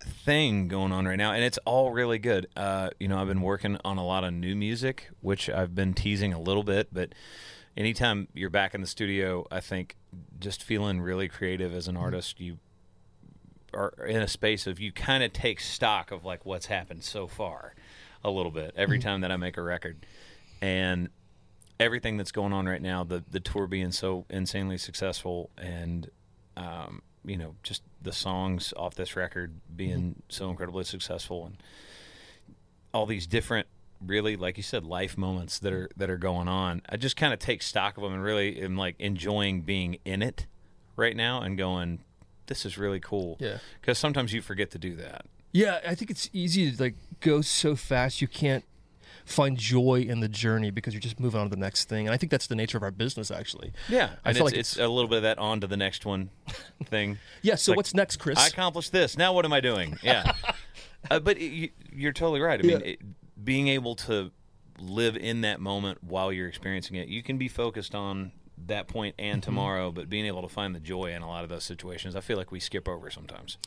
thing 0.00 0.68
going 0.68 0.92
on 0.92 1.06
right 1.06 1.16
now, 1.16 1.32
and 1.32 1.44
it's 1.44 1.58
all 1.64 1.92
really 1.92 2.18
good. 2.18 2.46
Uh, 2.56 2.90
you 2.98 3.08
know, 3.08 3.18
I've 3.18 3.28
been 3.28 3.42
working 3.42 3.78
on 3.84 3.98
a 3.98 4.04
lot 4.04 4.24
of 4.24 4.32
new 4.32 4.54
music, 4.54 5.10
which 5.20 5.48
I've 5.48 5.74
been 5.74 5.94
teasing 5.94 6.32
a 6.32 6.40
little 6.40 6.62
bit, 6.62 6.88
but 6.92 7.14
anytime 7.76 8.28
you're 8.34 8.50
back 8.50 8.74
in 8.74 8.80
the 8.80 8.86
studio, 8.86 9.46
I 9.50 9.60
think 9.60 9.96
just 10.38 10.62
feeling 10.62 11.00
really 11.00 11.28
creative 11.28 11.74
as 11.74 11.88
an 11.88 11.96
artist, 11.96 12.40
you 12.40 12.58
are 13.72 13.92
in 14.06 14.22
a 14.22 14.28
space 14.28 14.66
of 14.66 14.80
you 14.80 14.92
kind 14.92 15.22
of 15.22 15.32
take 15.32 15.60
stock 15.60 16.10
of 16.10 16.24
like 16.24 16.44
what's 16.44 16.66
happened 16.66 17.04
so 17.04 17.26
far 17.26 17.74
a 18.22 18.30
little 18.30 18.52
bit 18.52 18.74
every 18.76 18.98
time 18.98 19.22
that 19.22 19.30
I 19.30 19.36
make 19.36 19.56
a 19.56 19.62
record. 19.62 20.04
And 20.60 21.08
everything 21.78 22.16
that's 22.16 22.32
going 22.32 22.52
on 22.52 22.66
right 22.66 22.82
now, 22.82 23.04
the 23.04 23.24
the 23.30 23.40
tour 23.40 23.66
being 23.66 23.92
so 23.92 24.26
insanely 24.28 24.78
successful 24.78 25.50
and 25.56 26.10
um, 26.56 27.02
you 27.24 27.36
know, 27.36 27.54
just 27.62 27.82
the 28.02 28.12
songs 28.12 28.72
off 28.76 28.94
this 28.94 29.16
record 29.16 29.60
being 29.74 30.22
so 30.28 30.50
incredibly 30.50 30.84
successful 30.84 31.46
and 31.46 31.56
all 32.92 33.06
these 33.06 33.26
different 33.26 33.66
really 34.04 34.34
like 34.34 34.56
you 34.56 34.62
said 34.62 34.84
life 34.84 35.18
moments 35.18 35.58
that 35.58 35.72
are 35.72 35.88
that 35.96 36.10
are 36.10 36.18
going 36.18 36.48
on. 36.48 36.82
I 36.88 36.96
just 36.96 37.16
kind 37.16 37.32
of 37.32 37.38
take 37.38 37.62
stock 37.62 37.96
of 37.96 38.02
them 38.02 38.12
and 38.12 38.22
really 38.22 38.60
am 38.60 38.76
like 38.76 38.96
enjoying 38.98 39.62
being 39.62 39.98
in 40.04 40.22
it 40.22 40.46
right 40.96 41.16
now 41.16 41.40
and 41.42 41.56
going 41.56 42.00
this 42.50 42.66
is 42.66 42.76
really 42.76 43.00
cool. 43.00 43.36
Yeah. 43.40 43.58
Cuz 43.80 43.96
sometimes 43.96 44.34
you 44.34 44.42
forget 44.42 44.70
to 44.72 44.78
do 44.78 44.94
that. 44.96 45.24
Yeah, 45.52 45.80
I 45.86 45.94
think 45.94 46.10
it's 46.10 46.28
easy 46.32 46.70
to 46.70 46.82
like 46.82 46.96
go 47.20 47.40
so 47.40 47.74
fast 47.74 48.20
you 48.20 48.28
can't 48.28 48.64
find 49.24 49.56
joy 49.56 50.00
in 50.00 50.18
the 50.20 50.28
journey 50.28 50.70
because 50.72 50.92
you're 50.92 51.00
just 51.00 51.20
moving 51.20 51.40
on 51.40 51.46
to 51.46 51.50
the 51.50 51.60
next 51.60 51.88
thing. 51.88 52.06
And 52.06 52.12
I 52.14 52.16
think 52.16 52.30
that's 52.32 52.48
the 52.48 52.56
nature 52.56 52.76
of 52.76 52.82
our 52.82 52.90
business, 52.90 53.30
actually. 53.30 53.72
Yeah, 53.88 54.10
I 54.24 54.30
and 54.30 54.36
feel 54.36 54.46
it's, 54.48 54.52
like 54.54 54.60
it's 54.60 54.76
a 54.78 54.88
little 54.88 55.08
bit 55.08 55.18
of 55.18 55.22
that 55.22 55.38
on 55.38 55.60
to 55.60 55.66
the 55.68 55.76
next 55.76 56.04
one 56.04 56.30
thing. 56.84 57.18
Yeah. 57.42 57.54
So 57.54 57.72
Like, 57.72 57.76
what's 57.76 57.94
next, 57.94 58.16
Chris? 58.16 58.38
I 58.38 58.48
accomplished 58.48 58.90
this. 58.92 59.16
Now 59.16 59.32
what 59.32 59.44
am 59.44 59.52
I 59.52 59.60
doing? 59.60 59.98
Yeah, 60.02 60.32
uh, 61.10 61.20
but 61.20 61.38
it, 61.38 61.46
you, 61.52 61.68
you're 61.92 62.12
totally 62.12 62.40
right. 62.40 62.58
I 62.58 62.62
mean, 62.62 62.80
Yeah. 62.80 62.86
it, 62.86 63.00
being 63.44 63.68
able 63.68 63.94
to 63.96 64.32
live 64.78 65.16
in 65.16 65.42
that 65.42 65.60
moment 65.60 66.02
while 66.02 66.32
you're 66.32 66.48
experiencing 66.48 66.96
it, 66.96 67.08
you 67.08 67.22
can 67.22 67.38
be 67.38 67.48
focused 67.48 67.94
on 67.94 68.32
that 68.66 68.88
point 68.88 69.16
Mm-hmm. 69.16 69.32
and 69.32 69.42
tomorrow, 69.42 69.90
but 69.90 70.08
being 70.08 70.26
able 70.26 70.42
to 70.42 70.48
find 70.48 70.74
the 70.74 70.80
joy 70.80 71.12
in 71.12 71.22
a 71.22 71.28
lot 71.28 71.42
of 71.44 71.50
those 71.50 71.64
situations, 71.64 72.14
I 72.16 72.20
feel 72.20 72.36
like 72.36 72.50
we 72.52 72.60
skip 72.60 72.88
over 72.88 73.10
sometimes. 73.10 73.58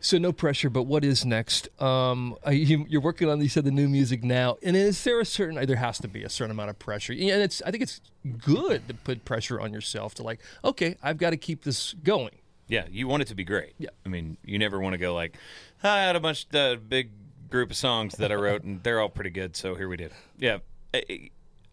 so 0.00 0.18
no 0.18 0.32
pressure, 0.32 0.68
but 0.70 0.82
what 0.84 1.04
is 1.04 1.24
next? 1.24 1.68
Um, 1.80 2.36
you, 2.50 2.84
you're 2.88 3.00
working 3.00 3.28
on 3.28 3.40
you 3.40 3.48
said 3.48 3.64
the 3.64 3.70
new 3.70 3.88
music 3.88 4.22
now, 4.24 4.56
and 4.62 4.76
is 4.76 5.02
there 5.04 5.20
a 5.20 5.24
certain? 5.24 5.64
There 5.66 5.76
has 5.76 5.98
to 5.98 6.08
be 6.08 6.22
a 6.24 6.28
certain 6.28 6.50
amount 6.50 6.70
of 6.70 6.78
pressure, 6.78 7.12
and 7.12 7.22
it's. 7.42 7.62
I 7.62 7.70
think 7.70 7.82
it's 7.82 8.00
good 8.38 8.86
to 8.88 8.94
put 8.94 9.24
pressure 9.24 9.60
on 9.60 9.72
yourself 9.72 10.14
to 10.16 10.22
like, 10.22 10.40
okay, 10.64 10.96
I've 11.02 11.18
got 11.18 11.30
to 11.30 11.36
keep 11.36 11.64
this 11.64 11.94
going. 12.02 12.32
Yeah, 12.68 12.86
you 12.90 13.06
want 13.08 13.22
it 13.22 13.28
to 13.28 13.34
be 13.34 13.44
great. 13.44 13.74
Yeah. 13.78 13.90
I 14.06 14.08
mean, 14.08 14.36
you 14.44 14.58
never 14.58 14.80
want 14.80 14.94
to 14.94 14.98
go 14.98 15.14
like, 15.14 15.36
I 15.82 16.02
had 16.02 16.16
a 16.16 16.20
bunch, 16.20 16.46
uh, 16.54 16.76
big 16.76 17.10
group 17.50 17.70
of 17.70 17.76
songs 17.76 18.14
that 18.16 18.32
I 18.32 18.34
wrote, 18.36 18.62
and 18.62 18.82
they're 18.82 19.00
all 19.00 19.08
pretty 19.10 19.30
good, 19.30 19.56
so 19.56 19.74
here 19.74 19.88
we 19.88 19.96
did. 19.98 20.12
Yeah, 20.38 20.58
I, 20.94 21.30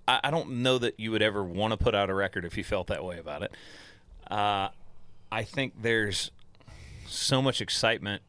I 0.09 0.19
I 0.27 0.31
don't 0.31 0.49
know 0.63 0.77
that 0.77 0.99
you 0.99 1.11
would 1.11 1.21
ever 1.21 1.43
want 1.43 1.71
to 1.71 1.77
put 1.77 1.95
out 1.95 2.09
a 2.09 2.13
record 2.13 2.45
if 2.45 2.57
you 2.57 2.63
felt 2.63 2.87
that 2.87 3.03
way 3.03 3.17
about 3.19 3.43
it. 3.43 3.51
Uh, 4.29 4.69
I 5.31 5.43
think 5.43 5.81
there's 5.81 6.31
so 7.07 7.41
much 7.41 7.61
excitement 7.61 8.21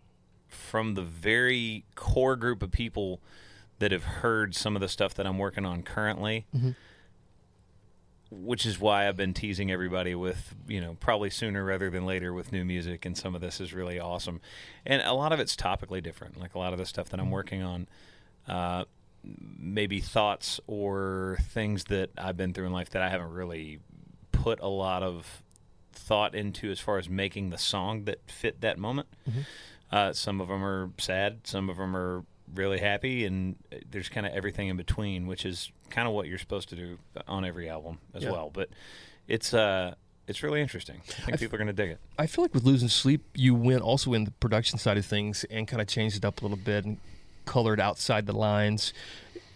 from 0.48 0.94
the 0.94 1.02
very 1.02 1.84
core 1.94 2.36
group 2.36 2.62
of 2.62 2.70
people 2.70 3.20
that 3.78 3.92
have 3.92 4.04
heard 4.04 4.54
some 4.54 4.76
of 4.76 4.80
the 4.80 4.88
stuff 4.88 5.14
that 5.14 5.26
I'm 5.26 5.38
working 5.38 5.64
on 5.64 5.82
currently 5.82 6.46
which 8.30 8.64
is 8.64 8.78
why 8.78 9.08
I've 9.08 9.16
been 9.16 9.34
teasing 9.34 9.72
everybody 9.72 10.14
with, 10.14 10.54
you 10.68 10.80
know, 10.80 10.96
probably 11.00 11.30
sooner 11.30 11.64
rather 11.64 11.90
than 11.90 12.06
later 12.06 12.32
with 12.32 12.52
new 12.52 12.64
music. 12.64 13.04
And 13.04 13.16
some 13.18 13.34
of 13.34 13.40
this 13.40 13.60
is 13.60 13.74
really 13.74 13.98
awesome. 13.98 14.40
And 14.86 15.02
a 15.02 15.12
lot 15.14 15.32
of 15.32 15.40
it's 15.40 15.56
topically 15.56 16.02
different. 16.02 16.38
Like 16.38 16.54
a 16.54 16.58
lot 16.58 16.72
of 16.72 16.78
the 16.78 16.86
stuff 16.86 17.08
that 17.08 17.18
I'm 17.18 17.30
working 17.30 17.62
on, 17.62 17.88
uh, 18.46 18.84
maybe 19.22 20.00
thoughts 20.00 20.60
or 20.66 21.38
things 21.50 21.84
that 21.84 22.10
I've 22.16 22.36
been 22.36 22.52
through 22.54 22.66
in 22.66 22.72
life 22.72 22.90
that 22.90 23.02
I 23.02 23.08
haven't 23.08 23.32
really 23.32 23.78
put 24.32 24.60
a 24.60 24.68
lot 24.68 25.02
of 25.02 25.42
thought 25.92 26.34
into 26.34 26.70
as 26.70 26.80
far 26.80 26.98
as 26.98 27.08
making 27.08 27.50
the 27.50 27.58
song 27.58 28.04
that 28.04 28.20
fit 28.30 28.60
that 28.62 28.78
moment. 28.78 29.08
Uh, 29.92 30.12
some 30.12 30.40
of 30.40 30.48
them 30.48 30.64
are 30.64 30.90
sad, 30.98 31.40
some 31.44 31.68
of 31.68 31.76
them 31.76 31.96
are 31.96 32.24
really 32.54 32.78
happy, 32.78 33.24
and 33.26 33.56
there's 33.90 34.08
kind 34.08 34.24
of 34.26 34.32
everything 34.32 34.68
in 34.68 34.76
between, 34.76 35.26
which 35.26 35.44
is 35.44 35.70
kind 35.90 36.06
of 36.08 36.14
what 36.14 36.26
you're 36.26 36.38
supposed 36.38 36.68
to 36.70 36.76
do 36.76 36.98
on 37.28 37.44
every 37.44 37.68
album 37.68 37.98
as 38.14 38.22
Yeah. 38.22 38.30
well. 38.30 38.50
But 38.52 38.70
it's 39.28 39.52
uh, 39.52 39.94
it's 40.26 40.42
really 40.42 40.60
interesting. 40.60 41.00
I 41.08 41.22
think 41.22 41.40
people 41.40 41.56
are 41.56 41.58
going 41.58 41.66
to 41.66 41.72
dig 41.72 41.90
it. 41.90 41.98
I 42.18 42.26
feel 42.26 42.44
like 42.44 42.54
with 42.54 42.64
losing 42.64 42.88
sleep, 42.88 43.24
you 43.34 43.54
went 43.54 43.82
also 43.82 44.12
in 44.14 44.24
the 44.24 44.30
production 44.30 44.78
side 44.78 44.96
of 44.96 45.04
things 45.04 45.44
and 45.50 45.66
kind 45.66 45.82
of 45.82 45.88
changed 45.88 46.16
it 46.16 46.24
up 46.24 46.40
a 46.40 46.44
little 46.44 46.56
bit 46.56 46.84
and 46.84 46.98
colored 47.44 47.80
outside 47.80 48.26
the 48.26 48.32
lines. 48.32 48.92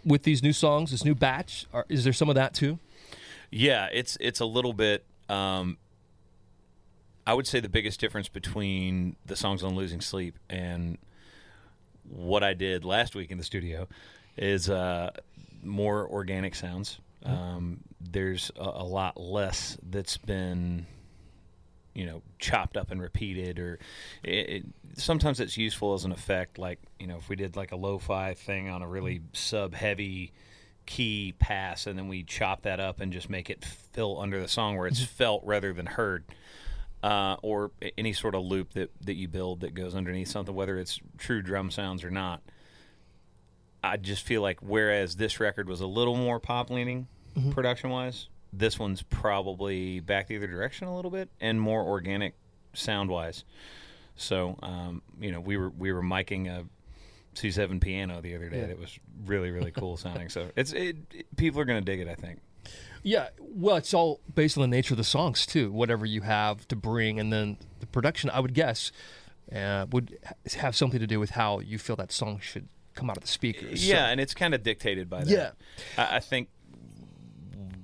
With 0.04 0.24
these 0.24 0.42
new 0.42 0.52
songs, 0.52 0.90
this 0.90 1.04
new 1.04 1.14
batch, 1.14 1.66
are, 1.72 1.86
is 1.88 2.04
there 2.04 2.12
some 2.12 2.28
of 2.28 2.34
that 2.34 2.52
too? 2.52 2.78
Yeah, 3.50 3.88
it's 3.92 4.18
it's 4.20 4.40
a 4.40 4.44
little 4.44 4.72
bit. 4.72 5.04
Um, 5.28 5.78
I 7.26 7.32
would 7.32 7.46
say 7.46 7.60
the 7.60 7.68
biggest 7.70 8.00
difference 8.00 8.28
between 8.28 9.16
the 9.24 9.36
songs 9.36 9.62
on 9.62 9.74
Losing 9.74 10.02
Sleep 10.02 10.38
and 10.50 10.98
what 12.08 12.44
I 12.44 12.52
did 12.52 12.84
last 12.84 13.14
week 13.14 13.30
in 13.30 13.38
the 13.38 13.44
studio 13.44 13.88
is 14.36 14.68
uh, 14.68 15.10
more 15.62 16.06
organic 16.06 16.54
sounds. 16.54 16.98
Um, 17.24 17.80
there's 18.00 18.50
a, 18.56 18.62
a 18.62 18.84
lot 18.84 19.18
less 19.18 19.78
that's 19.82 20.18
been, 20.18 20.86
you 21.94 22.06
know, 22.06 22.22
chopped 22.38 22.76
up 22.76 22.90
and 22.90 23.00
repeated, 23.00 23.58
or 23.58 23.78
it, 24.22 24.48
it, 24.48 24.64
sometimes 24.94 25.40
it's 25.40 25.56
useful 25.56 25.94
as 25.94 26.04
an 26.04 26.12
effect. 26.12 26.58
Like 26.58 26.80
you 26.98 27.06
know, 27.06 27.16
if 27.16 27.28
we 27.28 27.36
did 27.36 27.56
like 27.56 27.72
a 27.72 27.76
lo-fi 27.76 28.34
thing 28.34 28.68
on 28.68 28.82
a 28.82 28.88
really 28.88 29.16
mm-hmm. 29.16 29.26
sub-heavy 29.32 30.32
key 30.86 31.34
pass, 31.38 31.86
and 31.86 31.98
then 31.98 32.08
we 32.08 32.22
chop 32.22 32.62
that 32.62 32.80
up 32.80 33.00
and 33.00 33.12
just 33.12 33.30
make 33.30 33.50
it 33.50 33.64
fill 33.64 34.20
under 34.20 34.40
the 34.40 34.48
song 34.48 34.76
where 34.76 34.86
it's 34.86 35.00
mm-hmm. 35.00 35.14
felt 35.14 35.42
rather 35.44 35.72
than 35.72 35.86
heard 35.86 36.24
uh, 37.04 37.36
or 37.42 37.70
any 37.98 38.14
sort 38.14 38.34
of 38.34 38.42
loop 38.42 38.72
that, 38.72 38.90
that 39.02 39.14
you 39.14 39.28
build 39.28 39.60
that 39.60 39.74
goes 39.74 39.94
underneath 39.94 40.28
something, 40.28 40.54
whether 40.54 40.78
it's 40.78 40.98
true 41.18 41.42
drum 41.42 41.70
sounds 41.70 42.02
or 42.02 42.10
not. 42.10 42.40
I 43.82 43.98
just 43.98 44.22
feel 44.22 44.40
like 44.40 44.60
whereas 44.62 45.16
this 45.16 45.38
record 45.38 45.68
was 45.68 45.82
a 45.82 45.86
little 45.86 46.16
more 46.16 46.40
pop 46.40 46.70
leaning 46.70 47.06
mm-hmm. 47.36 47.50
production 47.50 47.90
wise, 47.90 48.28
this 48.56 48.78
one's 48.78 49.02
probably 49.02 50.00
back 50.00 50.28
the 50.28 50.36
other 50.36 50.46
direction 50.46 50.86
a 50.86 50.94
little 50.94 51.10
bit 51.10 51.28
and 51.40 51.60
more 51.60 51.82
organic 51.82 52.34
sound 52.72 53.10
wise. 53.10 53.44
So 54.16 54.56
um, 54.62 55.02
you 55.20 55.32
know, 55.32 55.40
we 55.40 55.56
were 55.56 55.70
we 55.70 55.92
were 55.92 56.02
miking 56.02 56.48
a 56.48 56.64
C7 57.34 57.80
piano 57.80 58.20
the 58.20 58.34
other 58.36 58.48
day. 58.48 58.60
Yeah. 58.60 58.66
That 58.68 58.78
was 58.78 58.98
really 59.26 59.50
really 59.50 59.70
cool 59.72 59.96
sounding. 59.96 60.28
So 60.28 60.50
it's 60.56 60.72
it, 60.72 60.96
it- 61.12 61.36
people 61.36 61.60
are 61.60 61.64
going 61.64 61.80
to 61.80 61.84
dig 61.84 62.00
it. 62.00 62.08
I 62.08 62.14
think. 62.14 62.40
Yeah, 63.06 63.28
well, 63.38 63.76
it's 63.76 63.92
all 63.92 64.20
based 64.34 64.56
on 64.56 64.62
the 64.62 64.66
nature 64.74 64.94
of 64.94 64.98
the 64.98 65.04
songs 65.04 65.44
too. 65.44 65.70
Whatever 65.70 66.06
you 66.06 66.22
have 66.22 66.66
to 66.68 66.76
bring, 66.76 67.20
and 67.20 67.30
then 67.30 67.58
the 67.80 67.86
production, 67.86 68.30
I 68.30 68.40
would 68.40 68.54
guess, 68.54 68.92
uh, 69.54 69.84
would 69.90 70.16
have 70.56 70.74
something 70.74 70.98
to 71.00 71.06
do 71.06 71.20
with 71.20 71.30
how 71.30 71.58
you 71.58 71.78
feel 71.78 71.96
that 71.96 72.10
song 72.10 72.38
should 72.40 72.66
come 72.94 73.10
out 73.10 73.18
of 73.18 73.22
the 73.22 73.28
speakers. 73.28 73.86
Yeah, 73.86 74.06
and 74.08 74.20
it's 74.20 74.32
kind 74.32 74.54
of 74.54 74.62
dictated 74.62 75.10
by 75.10 75.24
that. 75.24 75.30
Yeah. 75.30 75.50
I, 75.98 76.16
I 76.16 76.20
think 76.20 76.48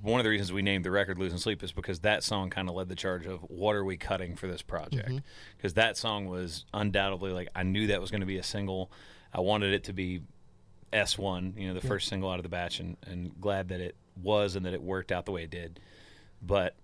one 0.03 0.21
of 0.21 0.25
the 0.25 0.31
reasons 0.31 0.53
we 0.53 0.63
named 0.63 0.85
the 0.85 0.91
record 0.91 1.19
"Losing 1.19 1.39
Sleep" 1.39 1.63
is 1.63 1.73
because 1.73 2.01
that 2.01 2.23
song 2.23 2.51
kind 2.51 2.69
of 2.69 2.75
led 2.75 2.89
the 2.89 2.95
charge 2.95 3.27
of 3.27 3.41
what 3.43 3.77
are 3.77 3.85
we 3.85 3.97
cutting 3.97 4.37
for 4.37 4.47
this 4.47 4.63
project? 4.63 5.09
Mm-hmm. 5.09 5.19
Because 5.57 5.75
that 5.75 5.97
song 5.97 6.27
was 6.27 6.65
undoubtedly 6.73 7.33
like 7.33 7.49
I 7.55 7.63
knew 7.63 7.89
that 7.89 8.01
was 8.01 8.11
going 8.11 8.21
to 8.21 8.27
be 8.27 8.39
a 8.39 8.43
single. 8.43 8.91
I 9.33 9.41
wanted 9.41 9.73
it 9.73 9.85
to 9.85 9.93
be 9.93 10.23
S 10.93 11.19
one, 11.19 11.55
you 11.57 11.69
know, 11.69 11.75
the 11.75 11.87
first 11.87 12.09
single 12.09 12.31
out 12.31 12.39
of 12.39 12.43
the 12.43 12.49
batch, 12.49 12.81
and 12.81 12.97
and 13.07 13.39
glad 13.41 13.69
that 13.69 13.81
it 13.81 13.97
was 14.23 14.57
and 14.57 14.67
that 14.67 14.75
it 14.75 14.83
worked 14.83 15.13
out 15.13 15.25
the 15.25 15.33
way 15.33 15.45
it 15.45 15.51
did. 15.51 15.81
But 16.43 16.75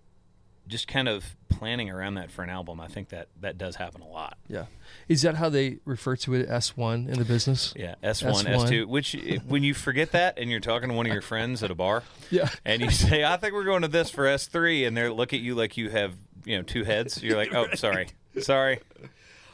just 0.69 0.89
kind 0.89 1.09
of 1.09 1.25
planning 1.49 1.89
around 1.91 2.15
that 2.15 2.31
for 2.31 2.43
an 2.43 2.51
album, 2.51 2.81
I 2.81 2.89
think 2.89 3.09
that 3.11 3.29
that 3.41 3.57
does 3.57 3.77
happen 3.77 4.03
a 4.03 4.09
lot. 4.09 4.37
yeah. 4.49 4.67
Is 5.09 5.23
that 5.23 5.37
how 5.37 5.49
they 5.49 5.79
refer 5.85 6.17
to 6.17 6.35
it? 6.35 6.49
S 6.49 6.77
one 6.77 7.09
in 7.09 7.19
the 7.19 7.25
business. 7.25 7.73
Yeah, 7.77 7.95
S 8.03 8.23
one, 8.23 8.47
S 8.47 8.69
two. 8.69 8.87
Which 8.89 9.17
when 9.47 9.63
you 9.63 9.73
forget 9.75 10.13
that 10.13 10.39
and 10.39 10.51
you're 10.51 10.59
talking 10.61 10.89
to 10.89 10.95
one 10.95 11.07
of 11.07 11.13
your 11.13 11.23
friends 11.23 11.63
at 11.63 11.71
a 11.71 11.75
bar, 11.75 12.03
Yeah. 12.31 12.49
and 12.65 12.83
you 12.83 12.91
say, 12.91 13.25
"I 13.25 13.37
think 13.37 13.55
we're 13.55 13.65
going 13.65 13.83
to 13.83 13.89
this 13.89 14.11
for 14.11 14.27
S 14.27 14.47
three, 14.47 14.85
and 14.85 14.97
they 14.97 15.09
look 15.09 15.33
at 15.33 15.41
you 15.41 15.55
like 15.55 15.77
you 15.77 15.91
have 15.91 16.15
you 16.45 16.57
know 16.57 16.63
two 16.63 16.83
heads. 16.85 17.23
You're 17.23 17.37
like, 17.37 17.55
"Oh, 17.55 17.69
sorry, 17.75 18.09
sorry." 18.41 18.81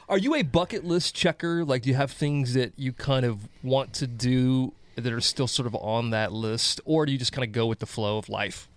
Are 0.09 0.17
you 0.17 0.35
a 0.35 0.41
bucket 0.41 0.83
list 0.83 1.15
checker? 1.15 1.63
Like, 1.63 1.83
do 1.83 1.89
you 1.89 1.95
have 1.95 2.11
things 2.11 2.55
that 2.55 2.73
you 2.77 2.91
kind 2.91 3.25
of 3.25 3.47
want 3.63 3.93
to 3.93 4.07
do 4.07 4.73
that 4.95 5.11
are 5.13 5.21
still 5.21 5.47
sort 5.47 5.65
of 5.67 5.75
on 5.75 6.09
that 6.11 6.31
list, 6.33 6.81
or 6.85 7.05
do 7.05 7.11
you 7.11 7.17
just 7.17 7.31
kind 7.31 7.45
of 7.47 7.51
go 7.51 7.65
with 7.67 7.79
the 7.79 7.85
flow 7.85 8.17
of 8.17 8.27
life? 8.27 8.67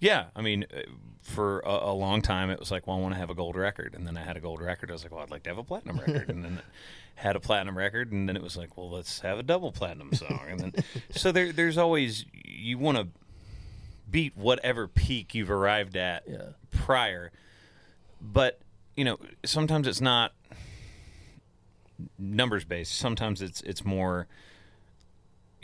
Yeah, 0.00 0.26
I 0.36 0.42
mean, 0.42 0.64
uh, 0.74 0.80
for 1.24 1.60
a, 1.60 1.90
a 1.90 1.92
long 1.92 2.22
time, 2.22 2.50
it 2.50 2.60
was 2.60 2.70
like, 2.70 2.86
"Well, 2.86 2.96
I 2.96 3.00
want 3.00 3.14
to 3.14 3.18
have 3.18 3.30
a 3.30 3.34
gold 3.34 3.56
record," 3.56 3.94
and 3.94 4.06
then 4.06 4.16
I 4.16 4.22
had 4.22 4.36
a 4.36 4.40
gold 4.40 4.60
record. 4.60 4.90
I 4.90 4.92
was 4.92 5.02
like, 5.02 5.10
"Well, 5.12 5.22
I'd 5.22 5.30
like 5.30 5.42
to 5.44 5.50
have 5.50 5.58
a 5.58 5.64
platinum 5.64 5.98
record," 5.98 6.28
and 6.28 6.44
then 6.44 6.60
had 7.16 7.34
a 7.34 7.40
platinum 7.40 7.76
record, 7.76 8.12
and 8.12 8.28
then 8.28 8.36
it 8.36 8.42
was 8.42 8.56
like, 8.56 8.76
"Well, 8.76 8.90
let's 8.90 9.20
have 9.20 9.38
a 9.38 9.42
double 9.42 9.72
platinum 9.72 10.12
song," 10.14 10.40
and 10.48 10.60
then 10.60 10.72
so 11.10 11.32
there, 11.32 11.50
there's 11.52 11.78
always 11.78 12.24
you 12.32 12.78
want 12.78 12.98
to 12.98 13.08
beat 14.10 14.36
whatever 14.36 14.86
peak 14.86 15.34
you've 15.34 15.50
arrived 15.50 15.96
at 15.96 16.22
Yeah. 16.28 16.50
prior, 16.70 17.32
but 18.20 18.60
you 18.96 19.04
know, 19.04 19.18
sometimes 19.44 19.86
it's 19.88 20.00
not 20.00 20.32
numbers 22.18 22.64
based. 22.64 22.94
Sometimes 22.96 23.40
it's 23.42 23.60
it's 23.62 23.84
more. 23.84 24.26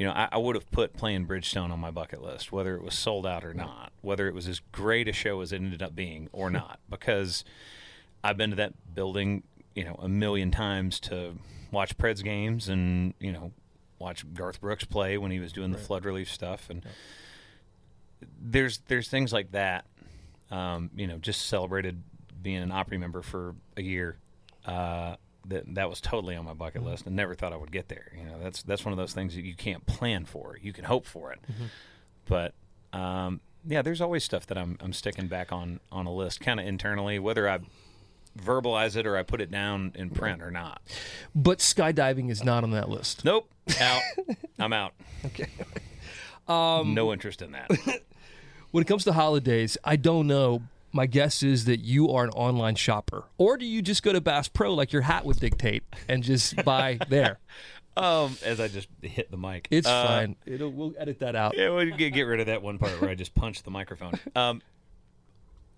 You 0.00 0.06
know, 0.06 0.12
I, 0.12 0.30
I 0.32 0.38
would 0.38 0.56
have 0.56 0.70
put 0.70 0.94
playing 0.94 1.26
Bridgestone 1.26 1.70
on 1.70 1.78
my 1.78 1.90
bucket 1.90 2.22
list, 2.22 2.50
whether 2.50 2.74
it 2.74 2.82
was 2.82 2.94
sold 2.94 3.26
out 3.26 3.44
or 3.44 3.52
not, 3.52 3.92
whether 4.00 4.28
it 4.28 4.34
was 4.34 4.48
as 4.48 4.62
great 4.72 5.08
a 5.08 5.12
show 5.12 5.42
as 5.42 5.52
it 5.52 5.56
ended 5.56 5.82
up 5.82 5.94
being 5.94 6.30
or 6.32 6.48
not, 6.50 6.80
because 6.88 7.44
I've 8.24 8.38
been 8.38 8.48
to 8.48 8.56
that 8.56 8.72
building, 8.94 9.42
you 9.74 9.84
know, 9.84 9.96
a 10.00 10.08
million 10.08 10.50
times 10.50 11.00
to 11.00 11.34
watch 11.70 11.98
Preds 11.98 12.24
games 12.24 12.66
and 12.70 13.12
you 13.20 13.30
know 13.30 13.52
watch 13.98 14.24
Garth 14.32 14.62
Brooks 14.62 14.84
play 14.84 15.18
when 15.18 15.30
he 15.30 15.38
was 15.38 15.52
doing 15.52 15.70
the 15.70 15.76
flood 15.76 16.06
relief 16.06 16.32
stuff, 16.32 16.70
and 16.70 16.82
there's 18.40 18.78
there's 18.88 19.10
things 19.10 19.34
like 19.34 19.52
that. 19.52 19.84
Um, 20.50 20.88
you 20.96 21.08
know, 21.08 21.18
just 21.18 21.46
celebrated 21.46 22.02
being 22.40 22.62
an 22.62 22.72
Opry 22.72 22.96
member 22.96 23.20
for 23.20 23.54
a 23.76 23.82
year. 23.82 24.16
Uh, 24.64 25.16
that 25.46 25.74
that 25.74 25.88
was 25.88 26.00
totally 26.00 26.36
on 26.36 26.44
my 26.44 26.54
bucket 26.54 26.82
list, 26.82 27.06
and 27.06 27.16
never 27.16 27.34
thought 27.34 27.52
I 27.52 27.56
would 27.56 27.72
get 27.72 27.88
there. 27.88 28.12
You 28.16 28.24
know, 28.24 28.38
that's 28.42 28.62
that's 28.62 28.84
one 28.84 28.92
of 28.92 28.98
those 28.98 29.12
things 29.12 29.34
that 29.34 29.44
you 29.44 29.54
can't 29.54 29.84
plan 29.86 30.24
for. 30.24 30.58
You 30.60 30.72
can 30.72 30.84
hope 30.84 31.06
for 31.06 31.32
it, 31.32 31.40
but 32.26 32.54
um, 32.92 33.40
yeah, 33.66 33.82
there's 33.82 34.00
always 34.00 34.24
stuff 34.24 34.46
that 34.46 34.58
I'm 34.58 34.76
I'm 34.80 34.92
sticking 34.92 35.26
back 35.26 35.52
on 35.52 35.80
on 35.90 36.06
a 36.06 36.12
list, 36.12 36.40
kind 36.40 36.60
of 36.60 36.66
internally, 36.66 37.18
whether 37.18 37.48
I 37.48 37.60
verbalize 38.38 38.96
it 38.96 39.06
or 39.06 39.16
I 39.16 39.22
put 39.22 39.40
it 39.40 39.50
down 39.50 39.92
in 39.96 40.10
print 40.10 40.42
or 40.42 40.50
not. 40.50 40.80
But 41.34 41.58
skydiving 41.58 42.30
is 42.30 42.44
not 42.44 42.62
on 42.64 42.70
that 42.72 42.88
list. 42.88 43.24
Nope, 43.24 43.50
out. 43.80 44.02
I'm 44.58 44.72
out. 44.72 44.94
Okay. 45.26 45.48
no 46.48 47.12
interest 47.12 47.42
in 47.42 47.52
that. 47.52 47.70
When 48.70 48.82
it 48.82 48.86
comes 48.86 49.02
to 49.04 49.12
holidays, 49.12 49.76
I 49.82 49.96
don't 49.96 50.28
know. 50.28 50.62
My 50.92 51.06
guess 51.06 51.42
is 51.42 51.66
that 51.66 51.80
you 51.80 52.10
are 52.10 52.24
an 52.24 52.30
online 52.30 52.74
shopper, 52.74 53.24
or 53.38 53.56
do 53.56 53.64
you 53.64 53.80
just 53.82 54.02
go 54.02 54.12
to 54.12 54.20
Bass 54.20 54.48
Pro 54.48 54.74
like 54.74 54.92
your 54.92 55.02
hat 55.02 55.24
would 55.24 55.38
dictate 55.38 55.84
and 56.08 56.22
just 56.22 56.56
buy 56.64 56.98
there? 57.08 57.38
Um, 57.96 58.36
as 58.44 58.60
I 58.60 58.68
just 58.68 58.88
hit 59.02 59.30
the 59.30 59.36
mic, 59.36 59.68
It's 59.70 59.86
Uh, 59.86 60.06
fine. 60.06 60.36
It'll, 60.46 60.70
we'll 60.70 60.94
edit 60.98 61.18
that 61.20 61.36
out. 61.36 61.56
Yeah, 61.56 61.70
we'll 61.70 61.94
get, 61.96 62.12
get 62.12 62.22
rid 62.22 62.40
of 62.40 62.46
that 62.46 62.62
one 62.62 62.78
part 62.78 63.00
where 63.00 63.10
I 63.10 63.14
just 63.14 63.34
punched 63.34 63.64
the 63.64 63.70
microphone. 63.70 64.14
Um, 64.34 64.62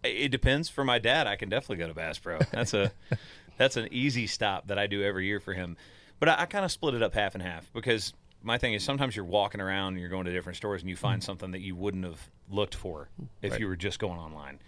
it 0.02 0.31
depends. 0.31 0.69
For 0.69 0.85
my 0.85 0.99
dad, 0.99 1.26
I 1.26 1.37
can 1.37 1.49
definitely 1.49 1.76
go 1.76 1.88
to 1.88 1.95
Bass 1.95 2.19
Pro. 2.19 2.38
That's 2.50 2.75
a 2.75 2.90
that's 3.57 3.76
an 3.76 3.88
easy 3.92 4.26
stop 4.26 4.69
that 4.69 4.78
I 4.78 4.87
do 4.87 5.02
every 5.02 5.26
year 5.26 5.40
for 5.40 5.52
him. 5.52 5.76
But 6.21 6.28
I, 6.28 6.42
I 6.42 6.47
kind 6.47 6.64
of 6.64 6.73
split 6.73 6.95
it 6.95 7.02
up 7.02 7.14
half 7.14 7.35
and 7.35 7.42
half 7.42 7.71
because 7.73 8.12
my 8.42 8.59
thing 8.59 8.75
is 8.75 8.83
sometimes 8.83 9.14
you're 9.14 9.25
walking 9.25 9.61
around 9.61 9.92
and 9.95 10.00
you're 10.00 10.09
going 10.09 10.25
to 10.25 10.33
different 10.33 10.57
stores 10.57 10.81
and 10.83 10.90
you 10.90 10.97
find 10.97 11.23
something 11.23 11.52
that 11.52 11.61
you 11.61 11.76
wouldn't 11.76 12.04
have 12.04 12.28
looked 12.50 12.75
for 12.75 13.09
if 13.42 13.59
you 13.61 13.66
were 13.69 13.76
just 13.76 13.99
going 14.00 14.19
online. 14.19 14.59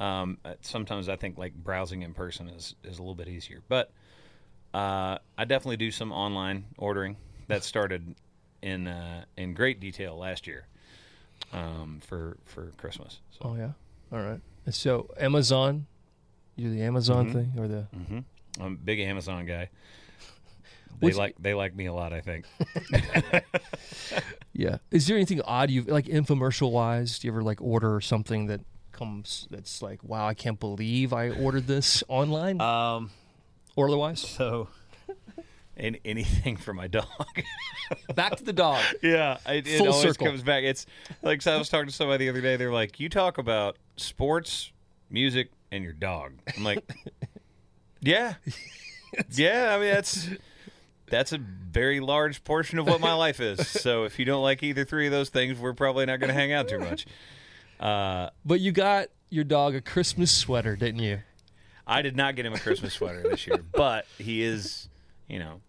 Um, 0.00 0.38
uh, 0.44 0.54
sometimes 0.60 1.08
I 1.08 1.16
think 1.16 1.38
like 1.38 1.54
browsing 1.54 2.02
in 2.02 2.14
person 2.14 2.48
is 2.48 2.74
is 2.84 2.98
a 2.98 3.02
little 3.02 3.14
bit 3.14 3.28
easier, 3.28 3.62
but 3.68 3.90
uh, 4.72 5.18
I 5.38 5.44
definitely 5.44 5.76
do 5.76 5.90
some 5.90 6.12
online 6.12 6.64
ordering. 6.78 7.16
That 7.48 7.62
started 7.62 8.14
in 8.62 8.88
uh, 8.88 9.24
in 9.36 9.54
great 9.54 9.78
detail 9.80 10.16
last 10.18 10.46
year 10.46 10.66
um, 11.52 12.00
for 12.04 12.38
for 12.44 12.72
Christmas. 12.78 13.20
So, 13.30 13.38
Oh 13.50 13.54
yeah. 13.54 13.72
All 14.12 14.20
right. 14.22 14.40
And 14.66 14.74
So 14.74 15.10
Amazon, 15.18 15.86
you 16.56 16.68
do 16.70 16.74
the 16.74 16.82
Amazon 16.82 17.26
Mm-hmm. 17.26 17.32
thing 17.38 17.52
or 17.58 17.68
the 17.68 17.86
I'm 18.60 18.72
a 18.72 18.76
big 18.76 18.98
Amazon 19.00 19.46
guy. 19.46 19.68
They 21.00 21.06
Which- 21.08 21.16
like 21.16 21.34
they 21.40 21.54
like 21.54 21.74
me 21.74 21.86
a 21.86 21.92
lot. 21.92 22.12
I 22.12 22.20
think. 22.20 22.46
Yeah. 24.52 24.78
Is 24.92 25.06
there 25.08 25.16
anything 25.16 25.40
odd 25.42 25.70
you've 25.70 25.88
like 25.88 26.06
infomercial 26.06 26.70
wise? 26.70 27.18
Do 27.18 27.26
you 27.26 27.32
ever 27.32 27.42
like 27.42 27.60
order 27.60 28.00
something 28.00 28.46
that 28.46 28.60
comes 28.94 29.46
that's 29.50 29.82
like, 29.82 30.02
wow, 30.02 30.26
I 30.26 30.32
can't 30.34 30.58
believe 30.58 31.12
I 31.12 31.28
ordered 31.30 31.66
this 31.66 32.02
online 32.08 32.60
Um. 32.60 33.10
or 33.76 33.88
otherwise? 33.88 34.20
So. 34.20 34.68
An- 35.76 35.96
anything 36.04 36.56
for 36.56 36.72
my 36.72 36.86
dog. 36.86 37.06
Back 38.14 38.36
to 38.36 38.44
the 38.44 38.52
dog. 38.52 38.80
yeah, 39.02 39.38
it, 39.46 39.66
it 39.66 39.78
Full 39.78 39.88
always 39.88 40.02
circle. 40.02 40.28
comes 40.28 40.42
back. 40.44 40.62
It's 40.62 40.86
like 41.20 41.42
so 41.42 41.52
I 41.52 41.56
was 41.58 41.68
talking 41.68 41.88
to 41.88 41.92
somebody 41.92 42.26
the 42.26 42.30
other 42.30 42.40
day. 42.40 42.54
They're 42.56 42.72
like, 42.72 43.00
"You 43.00 43.08
talk 43.08 43.38
about 43.38 43.76
sports, 43.96 44.70
music, 45.10 45.50
and 45.72 45.82
your 45.82 45.92
dog." 45.92 46.34
I'm 46.56 46.62
like, 46.62 46.78
"Yeah, 48.00 48.34
yeah." 49.32 49.74
I 49.74 49.78
mean, 49.80 49.90
that's 49.92 50.28
that's 51.06 51.32
a 51.32 51.38
very 51.38 51.98
large 51.98 52.44
portion 52.44 52.78
of 52.78 52.86
what 52.86 53.00
my 53.00 53.14
life 53.14 53.40
is. 53.40 53.66
So 53.68 54.04
if 54.04 54.18
you 54.20 54.24
don't 54.24 54.42
like 54.44 54.62
either 54.62 54.84
three 54.84 55.06
of 55.06 55.12
those 55.12 55.28
things, 55.28 55.58
we're 55.58 55.74
probably 55.74 56.06
not 56.06 56.20
going 56.20 56.28
to 56.28 56.34
hang 56.34 56.52
out 56.52 56.68
too 56.68 56.78
much. 56.78 57.04
Uh, 57.84 58.30
But 58.44 58.60
you 58.60 58.72
got 58.72 59.08
your 59.30 59.44
dog 59.44 59.74
a 59.74 59.80
Christmas 59.80 60.30
sweater, 60.36 60.74
didn't 60.76 61.00
you? 61.02 61.20
I 61.86 62.00
did 62.02 62.16
not 62.16 62.34
get 62.34 62.46
him 62.46 62.54
a 62.54 62.58
Christmas 62.58 62.94
sweater 62.94 63.22
this 63.22 63.46
year, 63.46 63.58
but 63.72 64.06
he 64.18 64.42
is, 64.42 64.88
you 65.28 65.38
know, 65.38 65.60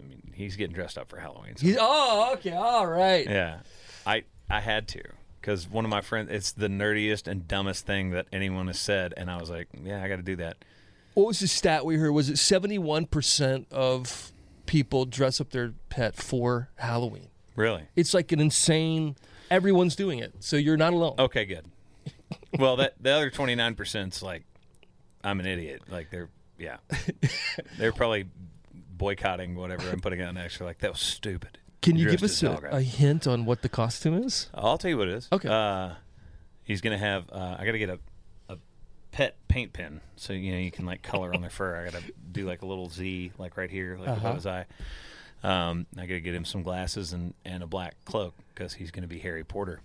I 0.00 0.02
mean, 0.02 0.32
he's 0.34 0.56
getting 0.56 0.74
dressed 0.74 0.98
up 0.98 1.08
for 1.08 1.18
Halloween. 1.18 1.56
so- 1.56 1.66
He's, 1.66 1.76
oh, 1.80 2.32
okay, 2.34 2.52
all 2.52 2.86
right. 2.86 3.24
Yeah, 3.28 3.60
I 4.06 4.24
I 4.50 4.60
had 4.60 4.88
to 4.88 5.02
because 5.40 5.68
one 5.68 5.84
of 5.84 5.90
my 5.90 6.00
friends. 6.00 6.28
It's 6.32 6.52
the 6.52 6.68
nerdiest 6.68 7.28
and 7.28 7.46
dumbest 7.46 7.86
thing 7.86 8.10
that 8.10 8.26
anyone 8.32 8.66
has 8.66 8.80
said, 8.80 9.14
and 9.16 9.30
I 9.30 9.38
was 9.38 9.48
like, 9.50 9.68
yeah, 9.84 10.02
I 10.02 10.08
got 10.08 10.16
to 10.16 10.22
do 10.22 10.36
that. 10.36 10.56
What 11.14 11.28
was 11.28 11.38
the 11.38 11.46
stat 11.46 11.86
we 11.86 11.96
heard? 11.96 12.10
Was 12.10 12.28
it 12.28 12.38
seventy-one 12.38 13.06
percent 13.06 13.68
of 13.70 14.32
people 14.66 15.04
dress 15.04 15.40
up 15.40 15.50
their 15.50 15.72
pet 15.88 16.16
for 16.16 16.70
Halloween? 16.76 17.28
Really? 17.54 17.84
It's 17.94 18.12
like 18.12 18.32
an 18.32 18.40
insane. 18.40 19.14
Everyone's 19.54 19.94
doing 19.94 20.18
it, 20.18 20.34
so 20.40 20.56
you're 20.56 20.76
not 20.76 20.92
alone. 20.92 21.14
Okay, 21.18 21.44
good. 21.44 21.64
well, 22.58 22.76
that 22.76 22.94
the 23.00 23.10
other 23.12 23.30
twenty 23.30 23.54
nine 23.54 23.76
percent's 23.76 24.20
like, 24.22 24.42
I'm 25.22 25.38
an 25.38 25.46
idiot. 25.46 25.82
Like 25.88 26.10
they're 26.10 26.28
yeah, 26.58 26.78
they're 27.78 27.92
probably 27.92 28.26
boycotting 28.74 29.54
whatever 29.54 29.88
I'm 29.90 30.00
putting 30.00 30.20
out 30.20 30.34
next. 30.34 30.58
They're 30.58 30.66
like 30.66 30.78
that 30.80 30.90
was 30.92 31.00
stupid. 31.00 31.58
Can 31.82 31.96
you 31.96 32.04
Dressed 32.04 32.40
give 32.40 32.52
us 32.52 32.62
a, 32.64 32.68
a 32.76 32.80
hint 32.80 33.26
on 33.26 33.44
what 33.44 33.62
the 33.62 33.68
costume 33.68 34.14
is? 34.14 34.48
I'll 34.54 34.78
tell 34.78 34.90
you 34.90 34.98
what 34.98 35.06
it 35.08 35.14
is. 35.14 35.28
Okay. 35.30 35.48
Uh, 35.48 35.90
he's 36.64 36.80
gonna 36.80 36.98
have. 36.98 37.30
Uh, 37.30 37.56
I 37.58 37.64
got 37.64 37.72
to 37.72 37.78
get 37.78 37.90
a, 37.90 37.98
a 38.48 38.56
pet 39.12 39.36
paint 39.48 39.72
pen, 39.72 40.00
so 40.16 40.32
you 40.32 40.50
know 40.52 40.58
you 40.58 40.70
can 40.70 40.86
like 40.86 41.02
color 41.02 41.32
on 41.34 41.42
their 41.42 41.50
fur. 41.50 41.76
I 41.76 41.84
got 41.90 42.00
to 42.02 42.12
do 42.32 42.46
like 42.46 42.62
a 42.62 42.66
little 42.66 42.88
Z, 42.88 43.32
like 43.38 43.56
right 43.56 43.70
here, 43.70 43.96
like 44.00 44.08
Uh-huh. 44.08 44.18
above 44.20 44.34
his 44.36 44.46
eye. 44.46 44.64
Um, 45.44 45.86
I 45.96 46.02
got 46.06 46.14
to 46.14 46.20
get 46.20 46.34
him 46.34 46.44
some 46.44 46.62
glasses 46.62 47.12
and, 47.12 47.34
and 47.44 47.62
a 47.62 47.66
black 47.66 47.94
cloak 48.04 48.34
because 48.54 48.72
he's 48.74 48.90
gonna 48.90 49.06
be 49.06 49.18
Harry 49.18 49.44
Potter. 49.44 49.80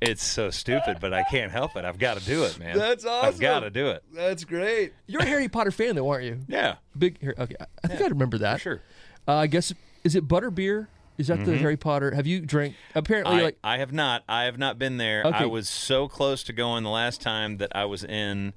it's 0.00 0.24
so 0.24 0.50
stupid, 0.50 0.96
but 1.00 1.12
I 1.12 1.22
can't 1.24 1.52
help 1.52 1.76
it. 1.76 1.84
I've 1.84 1.98
got 1.98 2.18
to 2.18 2.24
do 2.24 2.44
it, 2.44 2.58
man. 2.58 2.78
That's 2.78 3.04
awesome. 3.04 3.28
I've 3.28 3.38
got 3.40 3.60
to 3.60 3.70
do 3.70 3.88
it. 3.88 4.02
That's 4.14 4.44
great. 4.44 4.94
You're 5.06 5.20
a 5.22 5.26
Harry 5.26 5.48
Potter 5.48 5.70
fan, 5.70 5.94
though, 5.94 6.08
aren't 6.08 6.24
you? 6.24 6.38
Yeah, 6.48 6.76
Big. 6.98 7.20
Harry- 7.20 7.34
Okay, 7.38 7.54
I- 7.60 7.66
I 7.84 7.88
think 7.88 8.00
I 8.00 8.06
remember 8.06 8.38
that. 8.38 8.54
for 8.54 8.60
sure. 8.60 8.82
Uh, 9.28 9.34
I 9.34 9.46
guess 9.46 9.74
is 10.02 10.14
it 10.16 10.26
butterbeer? 10.26 10.86
Is 11.18 11.26
that 11.26 11.44
the 11.44 11.58
Harry 11.58 11.76
Potter? 11.76 12.14
Have 12.14 12.26
you 12.26 12.40
drank? 12.40 12.76
Apparently, 12.94 13.32
Mm-hmm. 13.34 13.40
I, 13.40 13.44
like 13.44 13.58
I 13.62 13.76
have 13.78 13.92
not. 13.92 14.22
I 14.26 14.44
have 14.44 14.56
not 14.56 14.78
been 14.78 14.96
there. 14.96 15.22
Okay. 15.26 15.36
I 15.36 15.44
was 15.44 15.68
so 15.68 16.08
close 16.08 16.42
to 16.44 16.54
going 16.54 16.82
the 16.82 16.88
last 16.88 17.20
time 17.20 17.58
that 17.58 17.76
I 17.76 17.84
was 17.84 18.02
in 18.04 18.54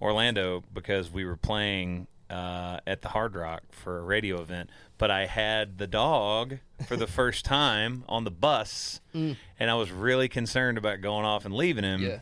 Orlando 0.00 0.62
because 0.72 1.10
we 1.10 1.24
were 1.24 1.36
playing 1.36 2.06
uh, 2.30 2.80
at 2.86 3.02
the 3.02 3.08
Hard 3.08 3.34
Rock 3.34 3.62
for 3.70 3.98
a 3.98 4.02
radio 4.02 4.40
event. 4.40 4.70
But 4.98 5.10
I 5.10 5.26
had 5.26 5.78
the 5.78 5.86
dog 5.86 6.58
for 6.86 6.96
the 6.96 7.06
first 7.18 7.44
time 7.44 8.04
on 8.08 8.24
the 8.24 8.30
bus, 8.30 9.00
and 9.12 9.36
I 9.60 9.74
was 9.74 9.90
really 9.90 10.28
concerned 10.28 10.78
about 10.78 11.00
going 11.00 11.24
off 11.24 11.44
and 11.44 11.54
leaving 11.54 11.84
him 11.84 12.00
Yeah. 12.02 12.18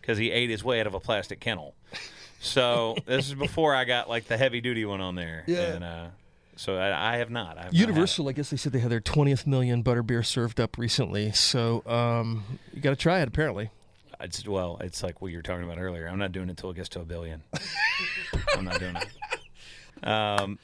because 0.00 0.18
he 0.18 0.30
ate 0.30 0.50
his 0.50 0.62
way 0.64 0.80
out 0.80 0.86
of 0.86 0.94
a 0.94 1.00
plastic 1.00 1.40
kennel. 1.40 1.74
So 2.40 2.96
this 3.06 3.26
is 3.28 3.34
before 3.34 3.74
I 3.74 3.84
got 3.84 4.08
like 4.08 4.28
the 4.28 4.36
heavy 4.36 4.60
duty 4.60 4.84
one 4.84 5.00
on 5.00 5.14
there. 5.14 5.44
Yeah. 5.46 5.72
And, 5.74 5.84
uh, 5.84 6.06
so 6.58 6.76
I, 6.78 7.14
I 7.14 7.16
have 7.18 7.28
not. 7.30 7.58
I 7.58 7.64
have 7.64 7.72
not. 7.72 7.78
Universal, 7.80 8.28
I 8.28 8.32
guess 8.32 8.48
they 8.50 8.56
said 8.56 8.72
they 8.72 8.78
had 8.78 8.90
their 8.90 9.00
20th 9.00 9.46
million 9.46 9.82
butterbeer 9.84 10.24
served 10.24 10.58
up 10.58 10.78
recently. 10.78 11.30
So 11.32 11.82
um, 11.86 12.44
you 12.72 12.80
got 12.80 12.90
to 12.90 12.96
try 12.96 13.20
it. 13.20 13.28
Apparently, 13.28 13.68
It's 14.20 14.46
well, 14.46 14.78
it's 14.80 15.02
like 15.02 15.20
what 15.20 15.30
you 15.30 15.38
were 15.38 15.42
talking 15.42 15.64
about 15.64 15.78
earlier. 15.78 16.06
I'm 16.06 16.18
not 16.18 16.32
doing 16.32 16.48
it 16.48 16.50
until 16.50 16.70
it 16.70 16.76
gets 16.76 16.88
to 16.90 17.00
a 17.00 17.04
billion. 17.04 17.42
I'm 18.56 18.64
not 18.64 18.78
doing 18.80 18.96
it. 18.96 20.06
Um, 20.06 20.58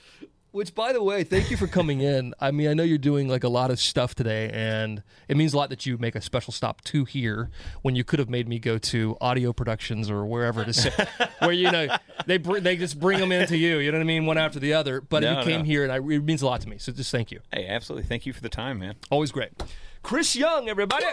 Which, 0.50 0.74
by 0.74 0.92
the 0.92 1.02
way, 1.02 1.24
thank 1.24 1.50
you 1.50 1.56
for 1.56 1.66
coming 1.66 2.02
in. 2.02 2.34
I 2.38 2.50
mean, 2.50 2.68
I 2.68 2.74
know 2.74 2.82
you're 2.82 2.98
doing 2.98 3.26
like 3.28 3.42
a 3.42 3.48
lot 3.48 3.70
of 3.70 3.80
stuff 3.80 4.14
today, 4.14 4.50
and 4.52 5.02
it 5.26 5.36
means 5.38 5.54
a 5.54 5.56
lot 5.56 5.70
that 5.70 5.86
you 5.86 5.96
make 5.96 6.14
a 6.14 6.20
special 6.20 6.52
stop 6.52 6.82
to 6.84 7.06
here 7.06 7.48
when 7.80 7.96
you 7.96 8.04
could 8.04 8.18
have 8.18 8.28
made 8.28 8.46
me 8.46 8.58
go 8.58 8.76
to 8.76 9.16
audio 9.20 9.54
productions 9.54 10.10
or 10.10 10.26
wherever 10.26 10.62
to 10.64 10.72
sit, 10.74 10.92
where 11.38 11.52
you 11.52 11.70
know 11.70 11.88
they 12.26 12.36
br- 12.36 12.58
they 12.60 12.76
just 12.76 13.00
bring 13.00 13.18
them 13.18 13.32
into 13.32 13.56
you. 13.56 13.78
You 13.78 13.90
know 13.92 13.96
what 13.98 14.02
I 14.02 14.06
mean, 14.06 14.26
one 14.26 14.36
after 14.36 14.60
the 14.60 14.74
other. 14.74 15.00
But 15.00 15.22
No, 15.22 15.38
you 15.38 15.44
came 15.46 15.60
no. 15.60 15.64
here, 15.64 15.84
and 15.84 15.90
I, 15.92 15.96
it 15.96 16.22
means 16.24 16.42
a 16.42 16.46
lot 16.46 16.60
to 16.60 16.68
me. 16.68 16.76
So 16.78 16.92
just 16.92 17.10
thank 17.10 17.30
you. 17.30 17.40
hey, 17.52 17.66
absolutely. 17.66 18.06
Thank 18.06 18.26
you 18.26 18.34
for 18.34 18.42
the 18.42 18.50
time, 18.50 18.78
man. 18.80 18.96
Always 19.10 19.32
great. 19.32 19.52
Chris 20.02 20.36
Young, 20.36 20.68
everybody. 20.68 21.06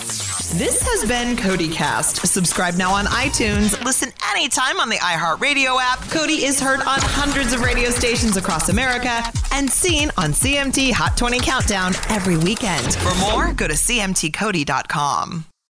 This 0.00 0.82
has 0.82 1.08
been 1.08 1.36
Cody 1.36 1.68
Cast. 1.68 2.26
Subscribe 2.26 2.74
now 2.74 2.92
on 2.92 3.06
iTunes. 3.06 3.82
Listen 3.84 4.10
anytime 4.30 4.80
on 4.80 4.88
the 4.88 4.96
iHeartRadio 4.96 5.78
app. 5.80 6.00
Cody 6.10 6.44
is 6.44 6.58
heard 6.60 6.80
on 6.80 6.98
hundreds 7.00 7.52
of 7.52 7.60
radio 7.60 7.90
stations 7.90 8.36
across 8.36 8.68
America 8.68 9.22
and 9.52 9.70
seen 9.70 10.10
on 10.16 10.30
CMT 10.32 10.92
Hot 10.92 11.16
20 11.16 11.40
Countdown 11.40 11.92
every 12.08 12.36
weekend. 12.36 12.94
For 12.96 13.14
more, 13.20 13.52
go 13.52 13.68
to 13.68 13.74
CMTCody.com. 13.74 15.49